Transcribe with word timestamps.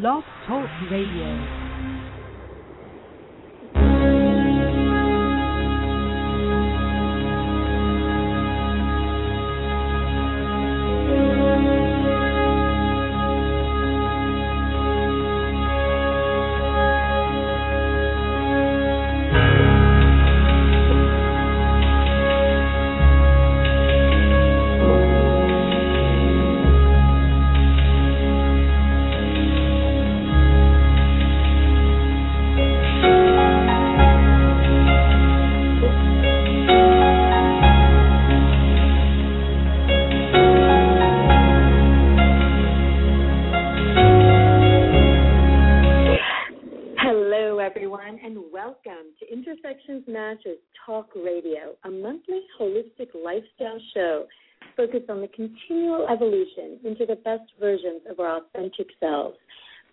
Blog 0.00 0.24
Talk 0.46 0.68
Radio. 0.90 1.63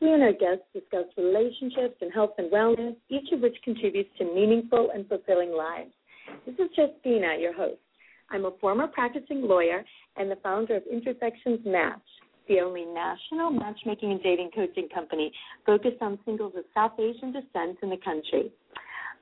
We 0.02 0.12
and 0.12 0.23
our 0.23 0.34
guests 0.34 0.66
discuss 0.73 1.05
relationships 1.16 1.98
and 2.02 2.12
health 2.12 2.32
and 2.40 2.52
wellness, 2.52 2.96
each 3.10 3.32
of 3.32 3.41
which 3.41 3.55
contributes 3.63 4.10
to 4.18 4.26
meaningful 4.26 4.90
and 4.96 5.07
fulfilling 5.07 5.52
lives. 5.52 5.91
This 6.44 6.55
is 6.55 6.71
Justina, 6.76 7.38
your 7.40 7.54
host. 7.54 7.77
I'm 8.32 8.46
a 8.46 8.52
former 8.60 8.88
practicing 8.88 9.44
lawyer 9.44 9.84
and 10.18 10.32
the 10.32 10.38
founder 10.38 10.76
of 10.76 10.84
Intersections 10.91 11.60
Match, 11.66 12.02
the 12.48 12.62
only 12.62 12.84
national 12.84 13.52
matchmaking 13.52 14.12
and 14.12 14.24
dating 14.24 14.49
coaching 14.55 14.90
company 14.91 15.32
focused 15.68 16.02
on 16.02 16.18
singles 16.26 16.54
of 16.57 16.63
South 16.74 16.99
Asian 16.99 17.32
descent 17.32 17.77
in 17.84 17.91
the 17.91 17.98
country. 18.04 18.52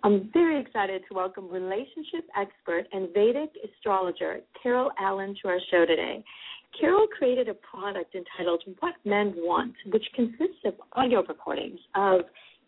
I'm 0.03 0.29
very 0.31 0.61
excited 0.61 1.01
to 1.09 1.13
welcome 1.13 1.49
relationship 1.49 2.23
expert 2.37 2.85
and 2.93 3.09
Vedic 3.13 3.49
astrologer 3.67 4.39
Carol 4.63 4.91
Allen 4.97 5.35
to 5.41 5.49
our 5.49 5.59
show 5.69 5.85
today. 5.85 6.23
Carol 6.79 7.07
created 7.07 7.49
a 7.49 7.53
product 7.53 8.15
entitled 8.15 8.63
What 8.79 8.95
Men 9.05 9.33
Want, 9.37 9.73
which 9.91 10.05
consists 10.15 10.63
of 10.65 10.73
audio 10.93 11.23
recordings 11.23 11.79
of 11.95 12.21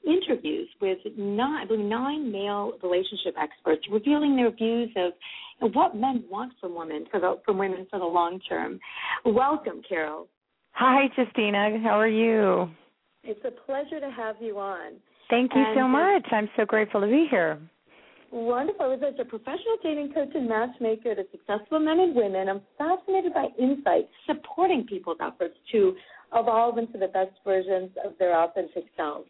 interviews 0.05 0.67
with 0.81 0.97
nine, 1.17 1.63
I 1.63 1.65
believe 1.65 1.85
nine 1.85 2.31
male 2.31 2.73
relationship 2.81 3.35
experts 3.39 3.85
revealing 3.91 4.35
their 4.35 4.51
views 4.51 4.89
of 4.95 5.13
what 5.73 5.95
men 5.95 6.23
want 6.29 6.53
from 6.59 6.75
women 6.75 7.05
for 7.11 7.19
the, 7.19 7.39
from 7.45 7.57
women 7.57 7.85
for 7.89 7.99
the 7.99 8.05
long 8.05 8.39
term. 8.49 8.79
Welcome, 9.25 9.81
Carol. 9.87 10.27
Hi, 10.71 11.07
Justina. 11.15 11.77
How 11.83 11.99
are 11.99 12.07
you? 12.07 12.69
It's 13.23 13.43
a 13.45 13.51
pleasure 13.51 13.99
to 13.99 14.09
have 14.09 14.37
you 14.39 14.57
on. 14.57 14.93
Thank 15.29 15.51
you 15.53 15.61
And, 15.61 15.77
so 15.77 15.81
uh, 15.81 15.87
much. 15.87 16.25
I'm 16.31 16.49
so 16.57 16.65
grateful 16.65 17.01
to 17.01 17.07
be 17.07 17.27
here. 17.29 17.59
Wonderful. 18.31 18.93
As 18.93 18.99
a 19.19 19.25
professional 19.25 19.77
dating 19.83 20.13
coach 20.13 20.29
and 20.33 20.47
matchmaker 20.47 21.15
to 21.15 21.23
successful 21.31 21.79
men 21.79 21.99
and 21.99 22.15
women, 22.15 22.47
I'm 22.47 22.61
fascinated 22.77 23.33
by 23.33 23.47
insights 23.59 24.07
supporting 24.25 24.85
people's 24.85 25.17
efforts 25.21 25.55
to 25.73 25.95
evolve 26.33 26.77
into 26.77 26.97
the 26.97 27.07
best 27.09 27.31
versions 27.45 27.89
of 28.05 28.13
their 28.19 28.33
authentic 28.41 28.85
selves. 28.95 29.27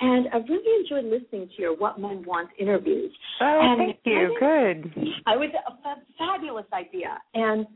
And 0.00 0.28
I 0.32 0.38
really 0.38 0.80
enjoyed 0.82 1.04
listening 1.12 1.50
to 1.56 1.62
your 1.62 1.76
What 1.76 2.00
Men 2.00 2.22
Want 2.24 2.48
interviews. 2.58 3.12
Oh, 3.40 3.60
And 3.60 3.78
thank 3.78 3.98
you. 4.04 4.16
I 4.16 4.26
think- 4.28 4.94
Good. 4.94 5.08
I 5.26 5.36
was 5.36 5.50
a 5.52 5.96
fabulous 6.16 6.66
idea. 6.72 7.20
And 7.34 7.66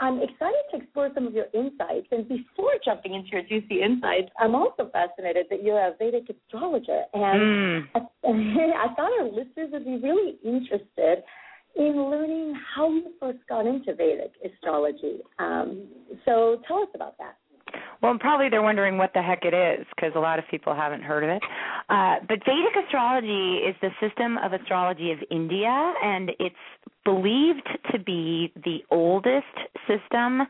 I'm 0.00 0.20
excited 0.22 0.64
to 0.70 0.76
explore 0.78 1.10
some 1.14 1.26
of 1.26 1.34
your 1.34 1.46
insights. 1.54 2.06
And 2.10 2.28
before 2.28 2.72
jumping 2.84 3.14
into 3.14 3.28
your 3.30 3.42
juicy 3.42 3.82
insights, 3.82 4.30
I'm 4.38 4.54
also 4.54 4.90
fascinated 4.92 5.46
that 5.50 5.62
you're 5.62 5.78
a 5.78 5.94
Vedic 5.98 6.28
astrologer. 6.28 7.04
And 7.14 7.40
Mm. 7.40 7.88
I, 7.94 8.00
I 8.90 8.94
thought 8.94 9.12
our 9.20 9.26
listeners 9.26 9.70
would 9.72 9.84
be 9.84 9.96
really 9.98 10.36
interested 10.44 11.22
in 11.76 12.10
learning 12.10 12.54
how 12.74 12.90
you 12.90 13.12
first 13.20 13.38
got 13.48 13.66
into 13.66 13.94
Vedic 13.94 14.32
astrology. 14.44 15.20
Um, 15.38 15.86
so 16.24 16.60
tell 16.66 16.78
us 16.78 16.88
about 16.94 17.18
that. 17.18 17.36
Well, 18.02 18.16
probably 18.18 18.48
they're 18.48 18.62
wondering 18.62 18.98
what 18.98 19.12
the 19.14 19.22
heck 19.22 19.44
it 19.44 19.54
is 19.54 19.86
because 19.94 20.12
a 20.14 20.20
lot 20.20 20.38
of 20.38 20.44
people 20.50 20.74
haven't 20.74 21.02
heard 21.02 21.24
of 21.24 21.30
it. 21.30 21.42
Uh, 21.88 22.16
but 22.28 22.38
Vedic 22.44 22.76
astrology 22.84 23.58
is 23.58 23.74
the 23.80 23.90
system 24.00 24.38
of 24.38 24.52
astrology 24.52 25.12
of 25.12 25.18
India, 25.30 25.94
and 26.02 26.32
it's 26.38 26.54
believed 27.04 27.68
to 27.92 27.98
be 27.98 28.52
the 28.64 28.78
oldest 28.90 29.46
system. 29.86 30.40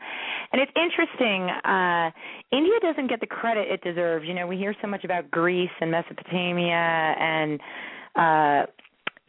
And 0.51 0.61
it's 0.61 0.71
interesting. 0.75 1.49
Uh, 1.63 2.11
India 2.51 2.73
doesn't 2.81 3.07
get 3.07 3.19
the 3.19 3.27
credit 3.27 3.67
it 3.69 3.81
deserves. 3.83 4.25
You 4.27 4.33
know, 4.33 4.47
we 4.47 4.57
hear 4.57 4.75
so 4.81 4.87
much 4.87 5.03
about 5.03 5.29
Greece 5.31 5.69
and 5.79 5.91
Mesopotamia 5.91 7.15
and 7.19 7.59
uh 8.15 8.65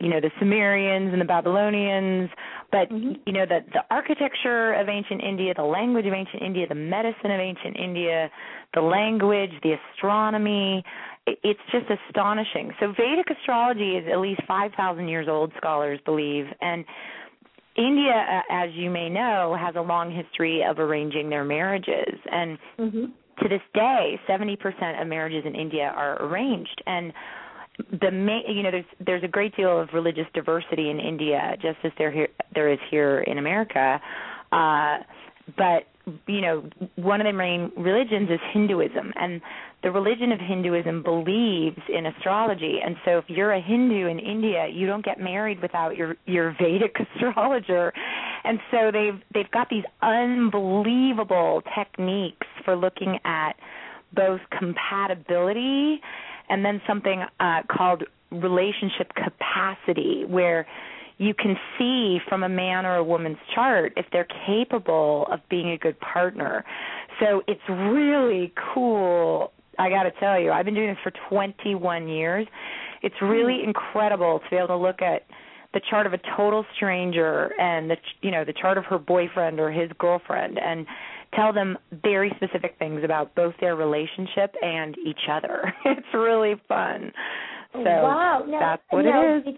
you 0.00 0.08
know 0.08 0.20
the 0.20 0.30
Sumerians 0.38 1.12
and 1.12 1.20
the 1.20 1.24
Babylonians, 1.26 2.30
but 2.70 2.88
Mhm. 2.90 3.18
you 3.26 3.32
know 3.32 3.46
the 3.46 3.64
the 3.72 3.84
architecture 3.90 4.74
of 4.74 4.88
ancient 4.88 5.22
India, 5.22 5.54
the 5.54 5.64
language 5.64 6.06
of 6.06 6.12
ancient 6.12 6.42
India, 6.42 6.66
the 6.66 6.74
medicine 6.74 7.30
of 7.30 7.40
ancient 7.40 7.76
India, 7.76 8.30
the 8.74 8.80
language, 8.80 9.52
the 9.62 9.72
astronomy, 9.72 10.84
it, 11.26 11.38
it's 11.42 11.60
just 11.72 11.86
astonishing. 11.90 12.72
So 12.80 12.92
Vedic 12.92 13.30
astrology 13.30 13.96
is 13.96 14.06
at 14.10 14.20
least 14.20 14.42
5,000 14.46 15.08
years 15.08 15.28
old, 15.28 15.52
scholars 15.56 16.00
believe, 16.04 16.46
and 16.60 16.84
India, 17.76 18.42
as 18.50 18.70
you 18.74 18.90
may 18.90 19.08
know, 19.08 19.54
has 19.54 19.76
a 19.76 19.80
long 19.80 20.10
history 20.10 20.64
of 20.64 20.78
arranging 20.80 21.30
their 21.30 21.44
marriages 21.44 22.18
and 22.30 22.58
Mm-hmm. 22.78 23.06
to 23.42 23.48
this 23.48 23.62
day, 23.72 24.18
70% 24.28 25.00
of 25.00 25.06
marriages 25.06 25.44
in 25.46 25.54
India 25.54 25.92
are 25.96 26.20
arranged, 26.22 26.82
and 26.86 27.12
the 28.00 28.10
ma- 28.10 28.42
you 28.48 28.62
know 28.62 28.70
there's 28.70 28.84
there's 29.04 29.24
a 29.24 29.28
great 29.28 29.56
deal 29.56 29.80
of 29.80 29.88
religious 29.92 30.26
diversity 30.34 30.90
in 30.90 30.98
India, 31.00 31.56
just 31.60 31.78
as 31.84 31.92
there 31.98 32.10
here 32.10 32.28
there 32.54 32.72
is 32.72 32.78
here 32.90 33.20
in 33.20 33.38
America. 33.38 34.00
Uh, 34.52 34.98
but 35.56 35.84
you 36.26 36.40
know, 36.40 36.68
one 36.96 37.20
of 37.20 37.26
the 37.26 37.32
main 37.32 37.70
religions 37.76 38.30
is 38.30 38.40
Hinduism, 38.52 39.12
and 39.16 39.40
the 39.82 39.90
religion 39.90 40.32
of 40.32 40.40
Hinduism 40.40 41.02
believes 41.02 41.78
in 41.88 42.06
astrology. 42.06 42.78
And 42.84 42.96
so, 43.04 43.18
if 43.18 43.24
you're 43.28 43.52
a 43.52 43.60
Hindu 43.60 44.06
in 44.06 44.18
India, 44.18 44.66
you 44.72 44.86
don't 44.86 45.04
get 45.04 45.20
married 45.20 45.60
without 45.60 45.96
your 45.96 46.16
your 46.26 46.56
Vedic 46.60 46.96
astrologer. 47.14 47.92
And 48.44 48.58
so 48.70 48.90
they've 48.92 49.20
they've 49.34 49.50
got 49.50 49.68
these 49.68 49.84
unbelievable 50.02 51.62
techniques 51.76 52.46
for 52.64 52.76
looking 52.76 53.18
at 53.24 53.52
both 54.14 54.40
compatibility 54.56 56.00
and 56.48 56.64
then 56.64 56.80
something 56.86 57.24
uh, 57.40 57.62
called 57.70 58.04
relationship 58.30 59.12
capacity, 59.14 60.24
where 60.26 60.66
you 61.18 61.34
can 61.34 61.56
see 61.78 62.18
from 62.28 62.42
a 62.44 62.48
man 62.48 62.86
or 62.86 62.96
a 62.96 63.04
woman's 63.04 63.38
chart 63.54 63.92
if 63.96 64.06
they're 64.12 64.28
capable 64.46 65.26
of 65.30 65.40
being 65.50 65.70
a 65.70 65.78
good 65.78 65.98
partner. 66.00 66.64
So 67.20 67.42
it's 67.48 67.60
really 67.68 68.52
cool. 68.72 69.52
I 69.78 69.90
got 69.90 70.04
to 70.04 70.12
tell 70.20 70.40
you, 70.40 70.52
I've 70.52 70.64
been 70.64 70.74
doing 70.74 70.88
this 70.88 70.98
for 71.02 71.12
21 71.28 72.08
years. 72.08 72.46
It's 73.02 73.16
really 73.20 73.62
incredible 73.64 74.40
to 74.40 74.44
be 74.50 74.56
able 74.56 74.68
to 74.68 74.76
look 74.76 75.02
at 75.02 75.26
the 75.74 75.80
chart 75.90 76.06
of 76.06 76.12
a 76.12 76.18
total 76.36 76.64
stranger 76.76 77.52
and 77.60 77.90
the 77.90 77.96
you 78.22 78.30
know 78.30 78.44
the 78.44 78.54
chart 78.54 78.78
of 78.78 78.84
her 78.86 78.98
boyfriend 78.98 79.60
or 79.60 79.70
his 79.70 79.90
girlfriend 79.98 80.58
and 80.58 80.86
tell 81.34 81.52
them 81.52 81.76
very 82.02 82.32
specific 82.36 82.76
things 82.78 83.02
about 83.04 83.34
both 83.34 83.54
their 83.60 83.76
relationship 83.76 84.54
and 84.62 84.96
each 85.06 85.28
other. 85.30 85.72
It's 85.84 86.06
really 86.14 86.54
fun. 86.68 87.12
So 87.72 87.80
wow. 87.80 88.44
Now, 88.46 88.60
that's 88.60 88.82
what 88.90 89.04
now, 89.04 89.22
it 89.22 89.48
is. 89.48 89.54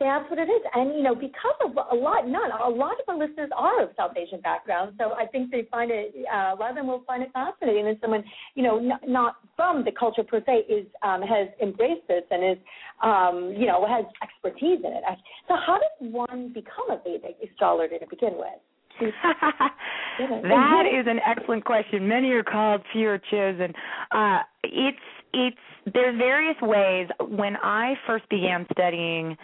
That's 0.00 0.28
what 0.30 0.38
it 0.38 0.48
is. 0.48 0.62
And, 0.74 0.96
you 0.96 1.02
know, 1.02 1.14
because 1.14 1.54
of 1.62 1.76
a 1.76 1.94
lot, 1.94 2.26
not 2.26 2.48
a 2.58 2.74
lot 2.74 2.94
of 2.94 3.06
our 3.06 3.18
listeners 3.18 3.50
are 3.54 3.82
of 3.82 3.90
South 3.98 4.16
Asian 4.16 4.40
background, 4.40 4.94
so 4.98 5.12
I 5.12 5.26
think 5.26 5.50
they 5.50 5.68
find 5.70 5.90
it, 5.90 6.14
uh, 6.24 6.54
a 6.54 6.58
lot 6.58 6.70
of 6.70 6.76
them 6.76 6.86
will 6.86 7.04
find 7.06 7.22
it 7.22 7.30
fascinating. 7.34 7.86
And 7.86 7.98
someone, 8.00 8.24
you 8.54 8.62
know, 8.62 8.78
not, 8.78 9.06
not 9.06 9.36
from 9.56 9.84
the 9.84 9.92
culture 9.92 10.24
per 10.24 10.42
se, 10.46 10.64
is 10.72 10.86
um, 11.02 11.20
has 11.20 11.48
embraced 11.62 12.08
this 12.08 12.22
and 12.30 12.56
is, 12.56 12.64
um, 13.02 13.54
you 13.54 13.66
know, 13.66 13.86
has 13.86 14.06
expertise 14.22 14.80
in 14.82 14.90
it. 14.90 15.04
So, 15.48 15.54
how 15.54 15.78
does 15.78 16.10
one 16.10 16.50
become 16.54 16.88
a 16.90 16.96
Vedic 17.04 17.36
astrologer 17.44 17.98
to 17.98 18.06
begin 18.08 18.32
with? 18.36 18.56
that 20.18 20.84
is 20.86 21.06
an 21.06 21.20
excellent 21.26 21.64
question. 21.64 22.08
Many 22.08 22.30
are 22.30 22.42
called, 22.42 22.82
few 22.92 23.08
are 23.08 23.20
chosen. 23.30 23.74
Uh, 24.12 24.38
it's 24.64 24.98
it's 25.32 25.56
there's 25.92 26.16
various 26.16 26.56
ways. 26.62 27.08
When 27.20 27.56
I 27.56 27.94
first 28.06 28.28
began 28.28 28.66
studying 28.72 29.36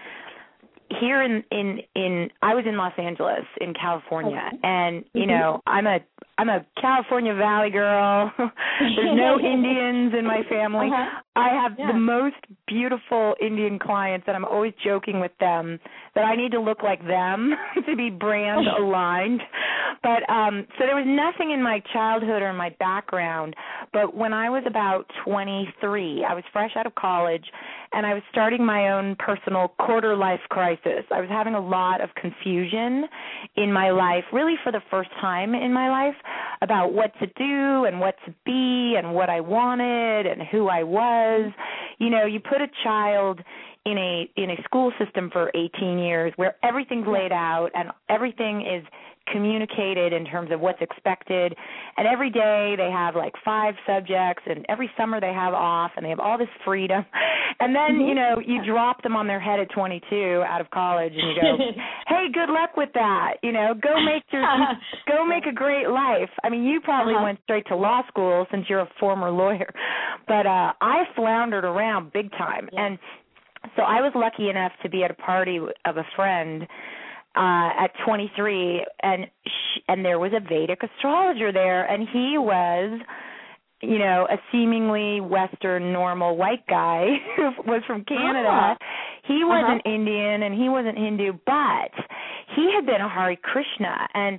here 1.00 1.22
in 1.22 1.42
in 1.50 1.80
in 1.94 2.30
I 2.42 2.54
was 2.54 2.64
in 2.66 2.76
Los 2.76 2.92
Angeles 2.98 3.44
in 3.60 3.74
California 3.74 4.36
Okay. 4.48 4.58
and 4.62 5.04
you 5.14 5.24
Mhm. 5.24 5.28
know 5.28 5.60
I'm 5.66 5.86
a 5.86 6.00
I'm 6.38 6.48
a 6.50 6.64
California 6.80 7.32
Valley 7.34 7.70
girl. 7.70 8.30
There's 8.78 9.16
no 9.16 9.40
Indians 9.54 10.12
in 10.14 10.26
my 10.26 10.42
family. 10.44 10.88
Uh-huh. 10.88 11.20
I 11.34 11.48
have 11.48 11.78
Yeah. 11.78 11.92
the 11.92 11.98
most 11.98 12.36
beautiful 12.66 13.34
Indian 13.40 13.78
clients 13.78 14.26
and 14.28 14.36
I'm 14.36 14.44
always 14.44 14.74
joking 14.84 15.18
with 15.18 15.36
them 15.38 15.80
that 16.14 16.24
I 16.24 16.36
need 16.36 16.52
to 16.52 16.60
look 16.60 16.82
like 16.82 17.04
them 17.06 17.54
to 17.86 17.96
be 17.96 18.10
brand 18.10 18.66
aligned. 18.66 19.42
But 20.02 20.28
um 20.30 20.66
so 20.78 20.86
there 20.86 20.96
was 20.96 21.06
nothing 21.06 21.50
in 21.52 21.62
my 21.62 21.80
childhood 21.92 22.42
or 22.42 22.50
in 22.50 22.56
my 22.56 22.70
background, 22.78 23.56
but 23.92 24.14
when 24.14 24.32
I 24.32 24.50
was 24.50 24.62
about 24.66 25.10
23, 25.24 26.24
I 26.24 26.34
was 26.34 26.44
fresh 26.52 26.76
out 26.76 26.86
of 26.86 26.94
college 26.94 27.50
and 27.96 28.04
I 28.04 28.12
was 28.12 28.22
starting 28.30 28.62
my 28.62 28.90
own 28.90 29.16
personal 29.18 29.68
quarter 29.78 30.14
life 30.14 30.40
crisis. 30.50 31.04
I 31.10 31.18
was 31.18 31.30
having 31.30 31.54
a 31.54 31.60
lot 31.60 32.02
of 32.02 32.10
confusion 32.14 33.06
in 33.56 33.72
my 33.72 33.90
life, 33.90 34.24
really 34.34 34.56
for 34.62 34.70
the 34.70 34.82
first 34.90 35.08
time 35.18 35.54
in 35.54 35.72
my 35.72 35.88
life, 35.88 36.14
about 36.60 36.92
what 36.92 37.12
to 37.20 37.26
do 37.26 37.86
and 37.86 37.98
what 37.98 38.16
to 38.26 38.34
be 38.44 38.96
and 38.98 39.14
what 39.14 39.30
I 39.30 39.40
wanted 39.40 40.26
and 40.26 40.42
who 40.42 40.68
I 40.68 40.82
was. 40.82 41.50
You 41.96 42.10
know, 42.10 42.26
you 42.26 42.38
put 42.38 42.60
a 42.60 42.68
child 42.84 43.40
in 43.86 43.96
a 43.96 44.30
in 44.42 44.50
a 44.50 44.56
school 44.64 44.92
system 45.02 45.30
for 45.32 45.50
18 45.54 45.98
years 45.98 46.32
where 46.36 46.56
everything's 46.62 47.06
laid 47.06 47.32
out 47.32 47.70
and 47.74 47.90
everything 48.10 48.60
is 48.62 48.84
communicated 49.32 50.12
in 50.12 50.24
terms 50.24 50.52
of 50.52 50.60
what's 50.60 50.80
expected. 50.80 51.52
And 51.96 52.06
every 52.06 52.30
day 52.30 52.74
they 52.76 52.90
have 52.92 53.16
like 53.16 53.32
five 53.44 53.74
subjects 53.84 54.44
and 54.46 54.64
every 54.68 54.88
summer 54.96 55.20
they 55.20 55.32
have 55.32 55.52
off 55.52 55.90
and 55.96 56.04
they 56.06 56.10
have 56.10 56.20
all 56.20 56.38
this 56.38 56.48
freedom. 56.64 57.04
And 57.58 57.74
then 57.74 58.00
you 58.06 58.14
know 58.14 58.34
you 58.44 58.62
drop 58.66 59.02
them 59.02 59.16
on 59.16 59.26
their 59.26 59.40
head 59.40 59.58
at 59.60 59.70
22 59.70 60.42
out 60.46 60.60
of 60.60 60.68
college 60.70 61.12
and 61.16 61.28
you 61.30 61.40
go 61.40 61.56
hey 62.08 62.26
good 62.30 62.50
luck 62.52 62.76
with 62.76 62.90
that. 62.94 63.34
You 63.42 63.52
know 63.52 63.72
go 63.72 63.94
make 64.04 64.24
your 64.30 64.44
go 65.08 65.24
make 65.24 65.46
a 65.46 65.54
great 65.54 65.88
life. 65.88 66.28
I 66.44 66.50
mean 66.50 66.64
you 66.64 66.80
probably 66.82 67.14
Uh-huh. 67.14 67.24
went 67.24 67.38
straight 67.44 67.66
to 67.68 67.76
law 67.76 68.02
school 68.08 68.46
since 68.50 68.66
you're 68.68 68.80
a 68.80 68.88
former 69.00 69.30
lawyer. 69.30 69.72
But 70.28 70.44
uh 70.46 70.72
i 70.82 71.04
floundered 71.14 71.64
around 71.64 72.12
big 72.12 72.30
time. 72.32 72.68
Yeah. 72.72 72.86
and 72.86 72.98
so 73.74 73.82
i 73.82 74.00
was 74.00 74.12
lucky 74.14 74.48
enough 74.50 74.72
to 74.82 74.88
be 74.88 75.02
at 75.04 75.10
a 75.10 75.14
party 75.14 75.58
of 75.84 75.96
a 75.96 76.04
friend 76.14 76.62
uh 77.36 77.70
at 77.84 77.90
23 78.06 78.84
and 79.02 79.26
sh- 79.46 79.80
and 79.88 80.04
there 80.04 80.18
was 80.18 80.32
a 80.34 80.40
Vedic 80.40 80.80
astrologer 80.82 81.52
there 81.52 81.84
and 81.84 82.08
he 82.12 82.38
was 82.38 83.00
you 83.82 83.98
know 83.98 84.26
a 84.30 84.36
seemingly 84.50 85.20
western 85.20 85.92
normal 85.92 86.36
white 86.36 86.66
guy 86.66 87.06
who 87.36 87.50
was 87.66 87.82
from 87.86 88.04
Canada 88.04 88.48
Ah. 88.50 88.76
he 89.24 89.44
wasn't 89.44 89.82
Indian 89.84 90.42
and 90.44 90.54
he 90.54 90.68
wasn't 90.68 90.96
Hindu 90.96 91.32
but 91.44 91.92
he 92.54 92.70
had 92.74 92.86
been 92.86 93.00
a 93.00 93.08
Hare 93.08 93.36
Krishna 93.36 94.08
and 94.14 94.38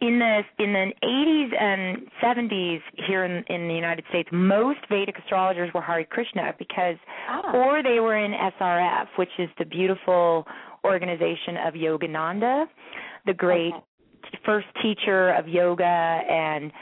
in 0.00 0.18
the 0.18 0.42
in 0.58 0.72
the 0.72 0.92
80s 1.02 1.50
and 1.60 2.06
70s 2.22 2.80
here 3.06 3.24
in 3.24 3.44
in 3.48 3.68
the 3.68 3.74
United 3.74 4.04
States 4.10 4.28
most 4.32 4.80
Vedic 4.90 5.18
astrologers 5.18 5.72
were 5.74 5.80
Hare 5.80 6.04
Krishna 6.04 6.54
because 6.58 6.96
Ah. 7.28 7.52
or 7.54 7.82
they 7.82 8.00
were 8.00 8.16
in 8.16 8.32
SRF, 8.32 9.08
which 9.16 9.30
is 9.38 9.48
the 9.58 9.64
beautiful 9.64 10.46
organization 10.84 11.56
of 11.66 11.74
Yogananda, 11.74 12.66
the 13.26 13.34
great 13.34 13.72
Okay. 13.74 14.38
first 14.44 14.66
teacher 14.82 15.30
of 15.30 15.48
yoga 15.48 15.84
and 15.84 16.72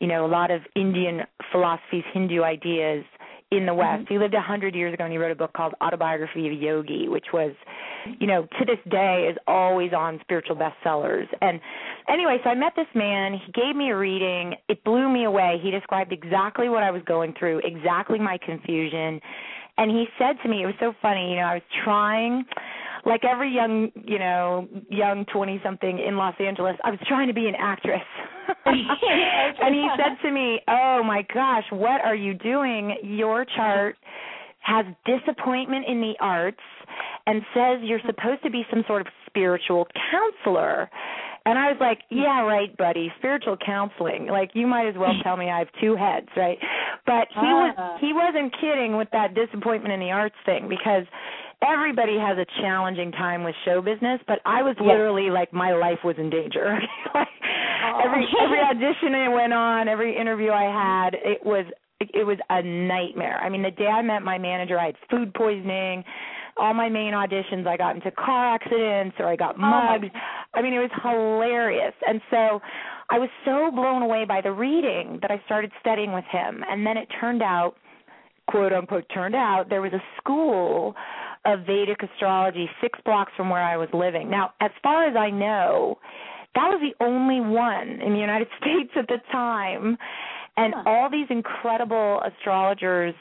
you 0.00 0.06
know 0.06 0.24
a 0.26 0.28
lot 0.38 0.50
of 0.50 0.62
Indian 0.76 1.22
philosophies, 1.50 2.04
Hindu 2.12 2.42
ideas 2.42 3.04
in 3.50 3.66
the 3.66 3.74
West. 3.74 4.04
Mm-hmm. 4.04 4.14
He 4.14 4.18
lived 4.18 4.34
a 4.34 4.40
hundred 4.40 4.74
years 4.74 4.94
ago 4.94 5.04
and 5.04 5.12
he 5.12 5.18
wrote 5.18 5.30
a 5.30 5.36
book 5.36 5.52
called 5.52 5.74
Autobiography 5.82 6.46
of 6.46 6.52
a 6.52 6.56
Yogi, 6.56 7.08
which 7.08 7.26
was, 7.32 7.52
you 8.18 8.26
know, 8.26 8.46
to 8.58 8.64
this 8.64 8.78
day 8.90 9.28
is 9.30 9.36
always 9.46 9.92
on 9.92 10.18
spiritual 10.22 10.56
bestsellers. 10.56 11.26
And 11.40 11.60
anyway, 12.08 12.38
so 12.42 12.50
I 12.50 12.54
met 12.54 12.72
this 12.76 12.86
man. 12.94 13.34
He 13.34 13.52
gave 13.52 13.76
me 13.76 13.90
a 13.90 13.96
reading. 13.96 14.54
It 14.68 14.82
blew 14.84 15.08
me 15.08 15.24
away. 15.24 15.60
He 15.62 15.70
described 15.70 16.12
exactly 16.12 16.68
what 16.68 16.82
I 16.82 16.90
was 16.90 17.02
going 17.06 17.34
through, 17.38 17.60
exactly 17.64 18.18
my 18.18 18.38
confusion. 18.44 19.20
And 19.76 19.90
he 19.90 20.06
said 20.18 20.36
to 20.42 20.48
me, 20.48 20.62
it 20.62 20.66
was 20.66 20.74
so 20.78 20.92
funny, 21.02 21.30
you 21.30 21.36
know, 21.36 21.42
I 21.42 21.54
was 21.54 21.62
trying 21.84 22.44
like 23.06 23.24
every 23.24 23.54
young, 23.54 23.90
you 24.06 24.18
know, 24.18 24.68
young 24.88 25.26
20 25.26 25.60
something 25.62 25.98
in 25.98 26.16
Los 26.16 26.34
Angeles, 26.40 26.76
I 26.84 26.90
was 26.90 27.00
trying 27.06 27.28
to 27.28 27.34
be 27.34 27.46
an 27.48 27.54
actress. 27.58 28.00
and 28.66 29.74
he 29.74 29.88
said 29.96 30.16
to 30.22 30.30
me, 30.30 30.60
"Oh 30.68 31.02
my 31.04 31.22
gosh, 31.32 31.64
what 31.70 32.00
are 32.04 32.14
you 32.14 32.34
doing? 32.34 32.96
Your 33.02 33.44
chart 33.56 33.96
has 34.60 34.86
disappointment 35.04 35.84
in 35.86 36.00
the 36.00 36.14
arts 36.20 36.60
and 37.26 37.42
says 37.54 37.80
you're 37.82 38.00
supposed 38.06 38.42
to 38.42 38.50
be 38.50 38.64
some 38.70 38.84
sort 38.86 39.00
of 39.02 39.08
spiritual 39.26 39.86
counselor." 40.10 40.90
And 41.46 41.58
I 41.58 41.70
was 41.70 41.76
like, 41.78 42.00
"Yeah, 42.08 42.40
right, 42.46 42.74
buddy. 42.78 43.12
Spiritual 43.18 43.58
counseling. 43.58 44.26
Like 44.28 44.50
you 44.54 44.66
might 44.66 44.86
as 44.86 44.94
well 44.96 45.12
tell 45.22 45.36
me 45.36 45.50
I 45.50 45.58
have 45.58 45.68
two 45.80 45.94
heads, 45.94 46.28
right?" 46.36 46.58
But 47.04 47.28
he 47.32 47.46
Ah. 47.46 47.60
was 47.60 48.00
he 48.00 48.12
wasn't 48.14 48.52
kidding 48.58 48.96
with 48.96 49.10
that 49.10 49.34
disappointment 49.34 49.92
in 49.92 50.00
the 50.00 50.10
arts 50.10 50.36
thing 50.46 50.68
because 50.68 51.04
everybody 51.66 52.18
has 52.18 52.38
a 52.38 52.46
challenging 52.60 53.12
time 53.12 53.44
with 53.44 53.54
show 53.64 53.80
business, 53.80 54.20
but 54.26 54.38
I 54.44 54.62
was 54.62 54.76
literally 54.80 55.30
like 55.30 55.52
my 55.52 55.72
life 55.72 55.98
was 56.04 56.16
in 56.18 56.30
danger. 56.30 56.78
like 57.14 57.28
oh. 57.84 58.00
every 58.04 58.26
every 58.44 58.60
audition 58.60 59.14
I 59.14 59.28
went 59.28 59.52
on, 59.52 59.88
every 59.88 60.16
interview 60.16 60.50
I 60.50 60.64
had, 60.64 61.14
it 61.14 61.44
was 61.44 61.66
it 62.00 62.26
was 62.26 62.38
a 62.50 62.62
nightmare. 62.62 63.38
I 63.38 63.48
mean, 63.48 63.62
the 63.62 63.70
day 63.70 63.86
I 63.86 64.02
met 64.02 64.22
my 64.22 64.38
manager, 64.38 64.78
I 64.78 64.86
had 64.86 64.96
food 65.10 65.32
poisoning. 65.34 66.04
All 66.56 66.72
my 66.72 66.88
main 66.88 67.14
auditions, 67.14 67.66
I 67.66 67.76
got 67.76 67.96
into 67.96 68.12
car 68.12 68.54
accidents 68.54 69.16
or 69.18 69.26
I 69.26 69.34
got 69.34 69.58
my 69.58 69.98
mugged. 69.98 70.14
I 70.54 70.62
mean, 70.62 70.72
it 70.72 70.78
was 70.78 70.90
hilarious. 71.02 71.94
And 72.06 72.20
so 72.30 72.60
I 73.10 73.18
was 73.18 73.28
so 73.44 73.70
blown 73.74 74.02
away 74.02 74.24
by 74.24 74.40
the 74.40 74.52
reading 74.52 75.18
that 75.22 75.32
I 75.32 75.42
started 75.46 75.72
studying 75.80 76.12
with 76.12 76.24
him. 76.30 76.62
And 76.68 76.86
then 76.86 76.96
it 76.96 77.08
turned 77.20 77.42
out, 77.42 77.74
quote 78.48 78.72
unquote, 78.72 79.04
turned 79.12 79.34
out 79.34 79.64
there 79.68 79.82
was 79.82 79.92
a 79.92 80.02
school 80.20 80.94
of 81.44 81.60
Vedic 81.66 82.02
astrology 82.02 82.68
six 82.80 82.98
blocks 83.04 83.32
from 83.36 83.50
where 83.50 83.62
I 83.62 83.76
was 83.76 83.88
living. 83.92 84.30
Now, 84.30 84.52
as 84.60 84.70
far 84.82 85.06
as 85.06 85.16
I 85.16 85.30
know, 85.30 85.98
that 86.54 86.68
was 86.68 86.80
the 86.80 87.04
only 87.04 87.40
one 87.40 88.00
in 88.00 88.12
the 88.12 88.18
United 88.18 88.48
States 88.60 88.90
at 88.96 89.08
the 89.08 89.18
time. 89.32 89.96
And 90.56 90.74
all 90.86 91.10
these 91.10 91.26
incredible 91.30 92.22
astrologers 92.22 93.14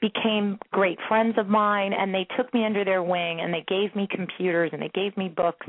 became 0.00 0.58
great 0.72 0.98
friends 1.08 1.34
of 1.36 1.46
mine 1.46 1.92
and 1.92 2.14
they 2.14 2.26
took 2.36 2.52
me 2.54 2.64
under 2.64 2.84
their 2.84 3.02
wing 3.02 3.40
and 3.40 3.52
they 3.52 3.64
gave 3.68 3.94
me 3.94 4.08
computers 4.10 4.70
and 4.72 4.80
they 4.80 4.90
gave 4.94 5.14
me 5.16 5.28
books 5.28 5.66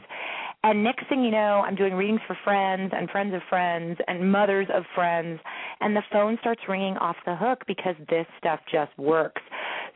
and 0.63 0.83
next 0.83 1.07
thing 1.09 1.21
you 1.23 1.31
know 1.31 1.61
i'm 1.65 1.75
doing 1.75 1.93
readings 1.93 2.21
for 2.25 2.37
friends 2.43 2.93
and 2.95 3.09
friends 3.09 3.33
of 3.33 3.41
friends 3.49 3.97
and 4.07 4.31
mothers 4.31 4.67
of 4.73 4.83
friends 4.95 5.39
and 5.81 5.95
the 5.95 6.03
phone 6.11 6.37
starts 6.39 6.61
ringing 6.69 6.95
off 6.97 7.17
the 7.25 7.35
hook 7.35 7.63
because 7.67 7.95
this 8.09 8.25
stuff 8.37 8.61
just 8.71 8.97
works 8.97 9.41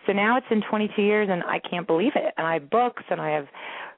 so 0.06 0.14
now 0.14 0.38
it's 0.38 0.48
in 0.50 0.62
22 0.70 1.02
years 1.02 1.30
and 1.32 1.44
i 1.44 1.60
can't 1.60 1.88
believe 1.88 2.14
it 2.16 2.34
and 2.38 2.46
i 2.46 2.54
have 2.54 2.70
books 2.70 3.04
and 3.10 3.22
i 3.22 3.30
have 3.30 3.48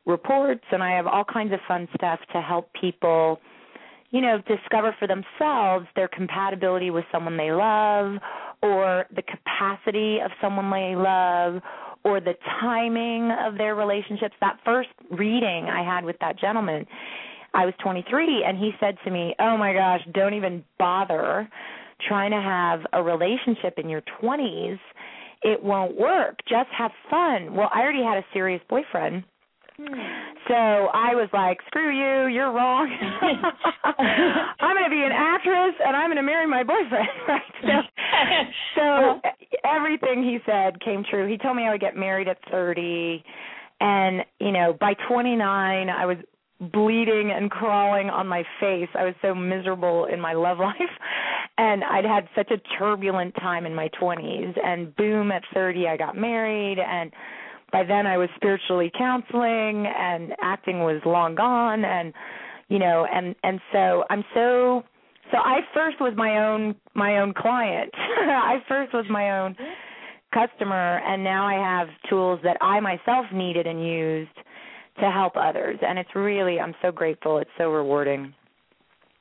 reports 0.06 0.64
and 0.72 0.84
i 0.84 0.92
have 0.92 1.08
all 1.08 1.24
kinds 1.24 1.54
of 1.54 1.60
fun 1.68 1.88
stuff 1.96 2.20
to 2.34 2.42
help 2.42 2.70
people 2.80 3.40
you 4.12 4.22
know, 4.22 4.42
discover 4.48 4.96
for 5.00 5.08
themselves 5.08 5.86
their 5.96 6.08
compatibility 6.08 6.90
with 6.90 7.06
someone 7.12 7.38
they 7.38 7.52
love 7.52 8.16
or 8.64 9.06
the 9.16 9.22
capacity 9.22 10.20
of 10.24 10.32
someone 10.42 10.72
they 10.72 10.96
love 10.96 11.62
or 12.04 12.22
the 12.22 12.34
timing 12.62 13.32
of 13.46 13.58
their 13.58 13.76
relationships. 13.76 14.34
That 14.40 14.60
first 14.64 14.90
reading 15.12 15.66
I 15.66 15.84
had 15.84 16.06
with 16.06 16.16
that 16.22 16.40
gentleman, 16.40 16.86
I 17.54 17.66
was 17.66 17.74
23 17.84 18.46
and 18.46 18.58
he 18.58 18.72
said 18.80 18.98
to 19.04 19.12
me, 19.12 19.36
"Oh 19.40 19.58
my 19.58 19.74
gosh, 19.74 20.02
don't 20.14 20.34
even 20.34 20.64
bother 20.80 21.50
trying 22.08 22.32
to 22.32 22.42
have 22.42 22.86
a 22.94 23.04
relationship 23.04 23.78
in 23.78 23.90
your 23.90 24.02
20s. 24.22 24.80
It 25.44 25.64
won't 25.64 25.98
work. 25.98 26.40
Just 26.48 26.70
have 26.78 26.92
fun." 27.10 27.56
Well, 27.56 27.70
I 27.74 27.82
already 27.82 28.04
had 28.04 28.18
a 28.18 28.26
serious 28.34 28.62
boyfriend. 28.70 29.24
Hmm. 29.78 29.94
So 30.48 30.56
I 30.56 31.14
was 31.14 31.30
like, 31.34 31.60
"Screw 31.68 31.92
you! 31.92 32.34
You're 32.34 32.52
wrong. 32.52 32.90
I'm 34.60 34.76
going 34.76 34.86
to 34.86 34.90
be 34.90 35.04
an 35.04 35.12
actress, 35.14 35.76
and 35.86 35.96
I'm 35.96 36.08
going 36.08 36.18
to 36.18 36.24
marry 36.24 36.48
my 36.48 36.64
boyfriend." 36.64 37.08
right? 37.28 37.42
So, 37.62 37.68
so 38.76 38.82
uh-huh. 38.82 39.32
everything 39.64 40.24
he 40.24 40.40
said 40.46 40.82
came 40.82 41.04
true. 41.10 41.28
He 41.30 41.38
told 41.38 41.56
me 41.56 41.64
I 41.64 41.72
would 41.72 41.82
get 41.82 41.96
married 41.96 42.28
at 42.28 42.38
30, 42.50 43.24
and 43.80 44.24
you 44.40 44.52
know, 44.52 44.76
by 44.80 44.94
29, 45.08 45.90
I 45.90 46.06
was 46.08 46.18
bleeding 46.60 47.32
and 47.36 47.52
crawling 47.52 48.10
on 48.10 48.28
my 48.28 48.44
face. 48.60 48.90
I 48.96 49.06
was 49.06 49.14
so 49.22 49.36
miserable 49.36 50.06
in 50.06 50.20
my 50.20 50.34
love 50.34 50.58
life. 50.58 50.76
And 51.58 51.84
I'd 51.84 52.06
had 52.06 52.28
such 52.36 52.52
a 52.52 52.58
turbulent 52.78 53.34
time 53.36 53.66
in 53.66 53.74
my 53.74 53.90
20s 54.00 54.54
and 54.64 54.96
boom 54.96 55.32
at 55.32 55.42
30 55.54 55.88
I 55.88 55.98
got 55.98 56.16
married 56.16 56.78
and 56.80 57.12
by 57.72 57.84
then 57.84 58.06
I 58.08 58.18
was 58.18 58.30
spiritually 58.36 58.92
counseling 58.98 59.86
and 59.88 60.34
acting 60.42 60.80
was 60.80 61.02
long 61.06 61.36
gone 61.36 61.84
and 61.84 62.14
you 62.70 62.80
know 62.80 63.06
and 63.12 63.36
and 63.44 63.60
so 63.74 64.04
I'm 64.10 64.24
so 64.34 64.84
so 65.32 65.38
I 65.38 65.60
first 65.74 66.00
was 66.00 66.14
my 66.16 66.46
own 66.46 66.76
my 66.94 67.20
own 67.20 67.34
client. 67.34 67.92
I 67.98 68.58
first 68.68 68.94
was 68.94 69.06
my 69.10 69.40
own 69.40 69.56
customer 70.34 71.00
and 71.00 71.24
now 71.24 71.46
I 71.48 71.56
have 71.56 71.88
tools 72.10 72.40
that 72.44 72.58
I 72.62 72.80
myself 72.80 73.26
needed 73.34 73.66
and 73.68 73.86
used 73.86 74.38
to 75.00 75.12
help 75.12 75.34
others. 75.36 75.78
And 75.82 75.98
it's 76.00 76.16
really 76.16 76.60
i'm 76.60 76.76
so 76.82 76.92
grateful. 76.92 77.40
It's 77.40 77.50
so 77.58 77.70
rewarding 77.72 78.34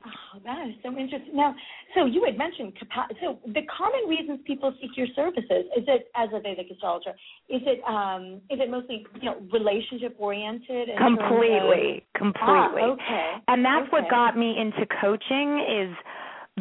Oh, 0.07 0.39
that 0.45 0.67
is 0.67 0.75
so 0.83 0.89
interesting. 0.89 1.35
Now, 1.35 1.53
so 1.95 2.05
you 2.05 2.23
had 2.23 2.37
mentioned 2.37 2.73
so 3.21 3.39
the 3.45 3.61
common 3.75 4.07
reasons 4.07 4.39
people 4.45 4.73
seek 4.81 4.91
your 4.95 5.07
services 5.15 5.65
is 5.75 5.83
it 5.87 6.07
as 6.15 6.29
a 6.33 6.39
Vedic 6.39 6.67
astrologer? 6.71 7.11
Is 7.49 7.61
it 7.65 7.83
um 7.83 8.41
is 8.49 8.59
it 8.59 8.69
mostly 8.69 9.05
you 9.21 9.29
know 9.29 9.37
relationship 9.51 10.15
oriented? 10.17 10.89
Completely, 10.97 12.03
of, 12.15 12.19
completely. 12.19 12.83
Ah, 12.83 12.95
okay. 12.95 13.31
And 13.47 13.65
that's 13.65 13.87
okay. 13.87 13.91
what 13.91 14.09
got 14.09 14.37
me 14.37 14.55
into 14.57 14.85
coaching 15.01 15.65
is 15.67 15.95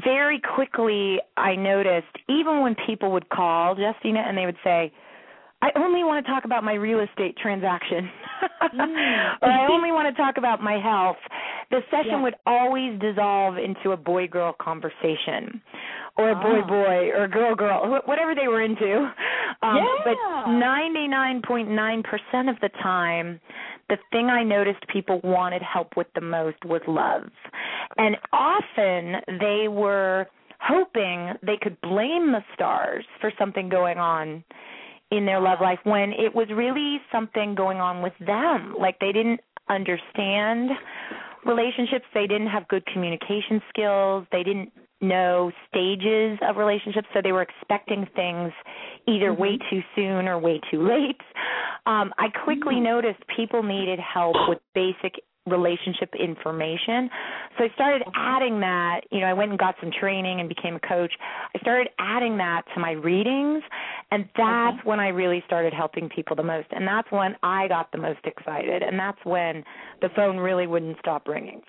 very 0.03 0.41
quickly 0.41 1.19
I 1.37 1.55
noticed 1.55 2.15
even 2.29 2.61
when 2.61 2.75
people 2.87 3.13
would 3.13 3.29
call 3.29 3.79
Justina 3.79 4.25
and 4.27 4.37
they 4.37 4.47
would 4.47 4.59
say 4.65 4.93
I 5.63 5.71
only 5.77 6.05
want 6.05 6.23
to 6.25 6.31
talk 6.31 6.45
about 6.45 6.63
my 6.65 6.75
real 6.75 7.01
estate 7.01 7.37
transaction. 7.39 8.11
mm. 8.63 9.37
or 9.43 9.49
I 9.49 9.67
only 9.71 9.91
want 9.91 10.15
to 10.15 10.23
talk 10.23 10.37
about 10.37 10.63
my 10.63 10.79
health. 10.79 11.17
The 11.71 11.81
session 11.91 12.11
yeah. 12.13 12.23
would 12.23 12.35
always 12.47 13.01
dissolve 13.01 13.57
into 13.57 13.93
a 13.93 13.97
boy 13.97 14.29
girl 14.29 14.55
conversation 14.61 15.63
or 16.19 16.31
a 16.31 16.35
boy 16.35 16.61
ah. 16.63 16.67
boy 16.67 17.11
or 17.15 17.27
girl 17.29 17.55
girl, 17.55 18.01
whatever 18.05 18.35
they 18.35 18.49
were 18.49 18.63
into. 18.63 19.11
Um, 19.63 19.77
yeah. 19.77 19.85
But 20.05 20.17
99.9% 20.49 22.51
of 22.51 22.57
the 22.61 22.69
time, 22.83 23.41
the 23.89 23.97
thing 24.13 24.27
I 24.27 24.43
noticed 24.43 24.87
people 24.93 25.23
wanted 25.25 25.63
help 25.63 25.97
with 25.97 26.09
the 26.15 26.21
most 26.21 26.63
was 26.65 26.83
love. 26.87 27.31
And 27.97 28.19
often 28.33 29.23
they 29.41 29.69
were 29.69 30.27
hoping 30.61 31.33
they 31.43 31.57
could 31.61 31.81
blame 31.81 32.33
the 32.33 32.45
stars 32.55 33.05
for 33.21 33.33
something 33.39 33.69
going 33.69 33.99
on 33.99 34.43
in 35.11 35.25
their 35.25 35.41
love 35.41 35.59
life 35.61 35.79
when 35.85 36.13
it 36.13 36.35
was 36.35 36.49
really 36.55 37.01
something 37.13 37.55
going 37.55 37.79
on 37.79 38.03
with 38.03 38.15
them. 38.21 38.75
Like 38.79 38.99
they 38.99 39.13
didn't 39.13 39.41
understand 39.69 40.71
relationships, 41.45 42.05
they 42.13 42.27
didn't 42.27 42.49
have 42.49 42.67
good 42.69 42.85
communication 42.87 43.63
skills, 43.69 44.27
they 44.33 44.43
didn't 44.43 44.73
know 45.01 45.53
stages 45.69 46.39
of 46.43 46.57
relationships, 46.57 47.07
so 47.15 47.21
they 47.23 47.33
were 47.33 47.43
expecting 47.43 48.07
things 48.17 48.53
either 49.07 49.31
mm-hmm. 49.31 49.43
way 49.43 49.59
too 49.71 49.81
soon 49.95 50.27
or 50.27 50.39
way 50.39 50.61
too 50.71 50.87
late. 50.87 51.21
Um, 51.87 52.13
I 52.19 52.29
quickly 52.45 52.77
mm-hmm. 52.77 52.85
noticed 52.85 53.21
people 53.37 53.63
needed 53.63 54.01
help 54.01 54.37
with 54.49 54.59
basic 54.75 55.15
relationship 55.47 56.13
information. 56.19 57.09
So 57.57 57.65
I 57.65 57.69
started 57.75 58.03
adding 58.15 58.61
that, 58.61 59.03
you 59.11 59.21
know, 59.21 59.27
I 59.27 59.33
went 59.33 59.51
and 59.51 59.59
got 59.59 59.77
some 59.81 59.91
training 59.99 60.41
and 60.41 60.49
became 60.49 60.77
a 60.77 60.81
coach. 60.81 61.13
I 61.55 61.59
started 61.61 61.89
adding 61.99 62.37
that 62.39 62.63
to 62.75 62.81
my 62.81 62.93
readings 62.93 63.63
and 64.11 64.29
that's 64.37 64.85
when 64.85 65.01
I 65.01 65.09
really 65.09 65.43
started 65.47 65.73
helping 65.73 66.09
people 66.09 66.37
the 66.37 66.43
most 66.43 66.69
and 66.71 66.87
that's 66.87 67.11
when 67.11 67.37
I 67.43 67.69
got 67.69 67.93
the 67.93 67.99
most 67.99 68.21
excited 68.25 68.83
and 68.83 68.99
that's 68.99 69.19
when 69.25 69.65
the 70.01 70.09
phone 70.15 70.37
really 70.37 70.67
wouldn't 70.67 70.99
stop 70.99 71.29
ringing. 71.29 71.63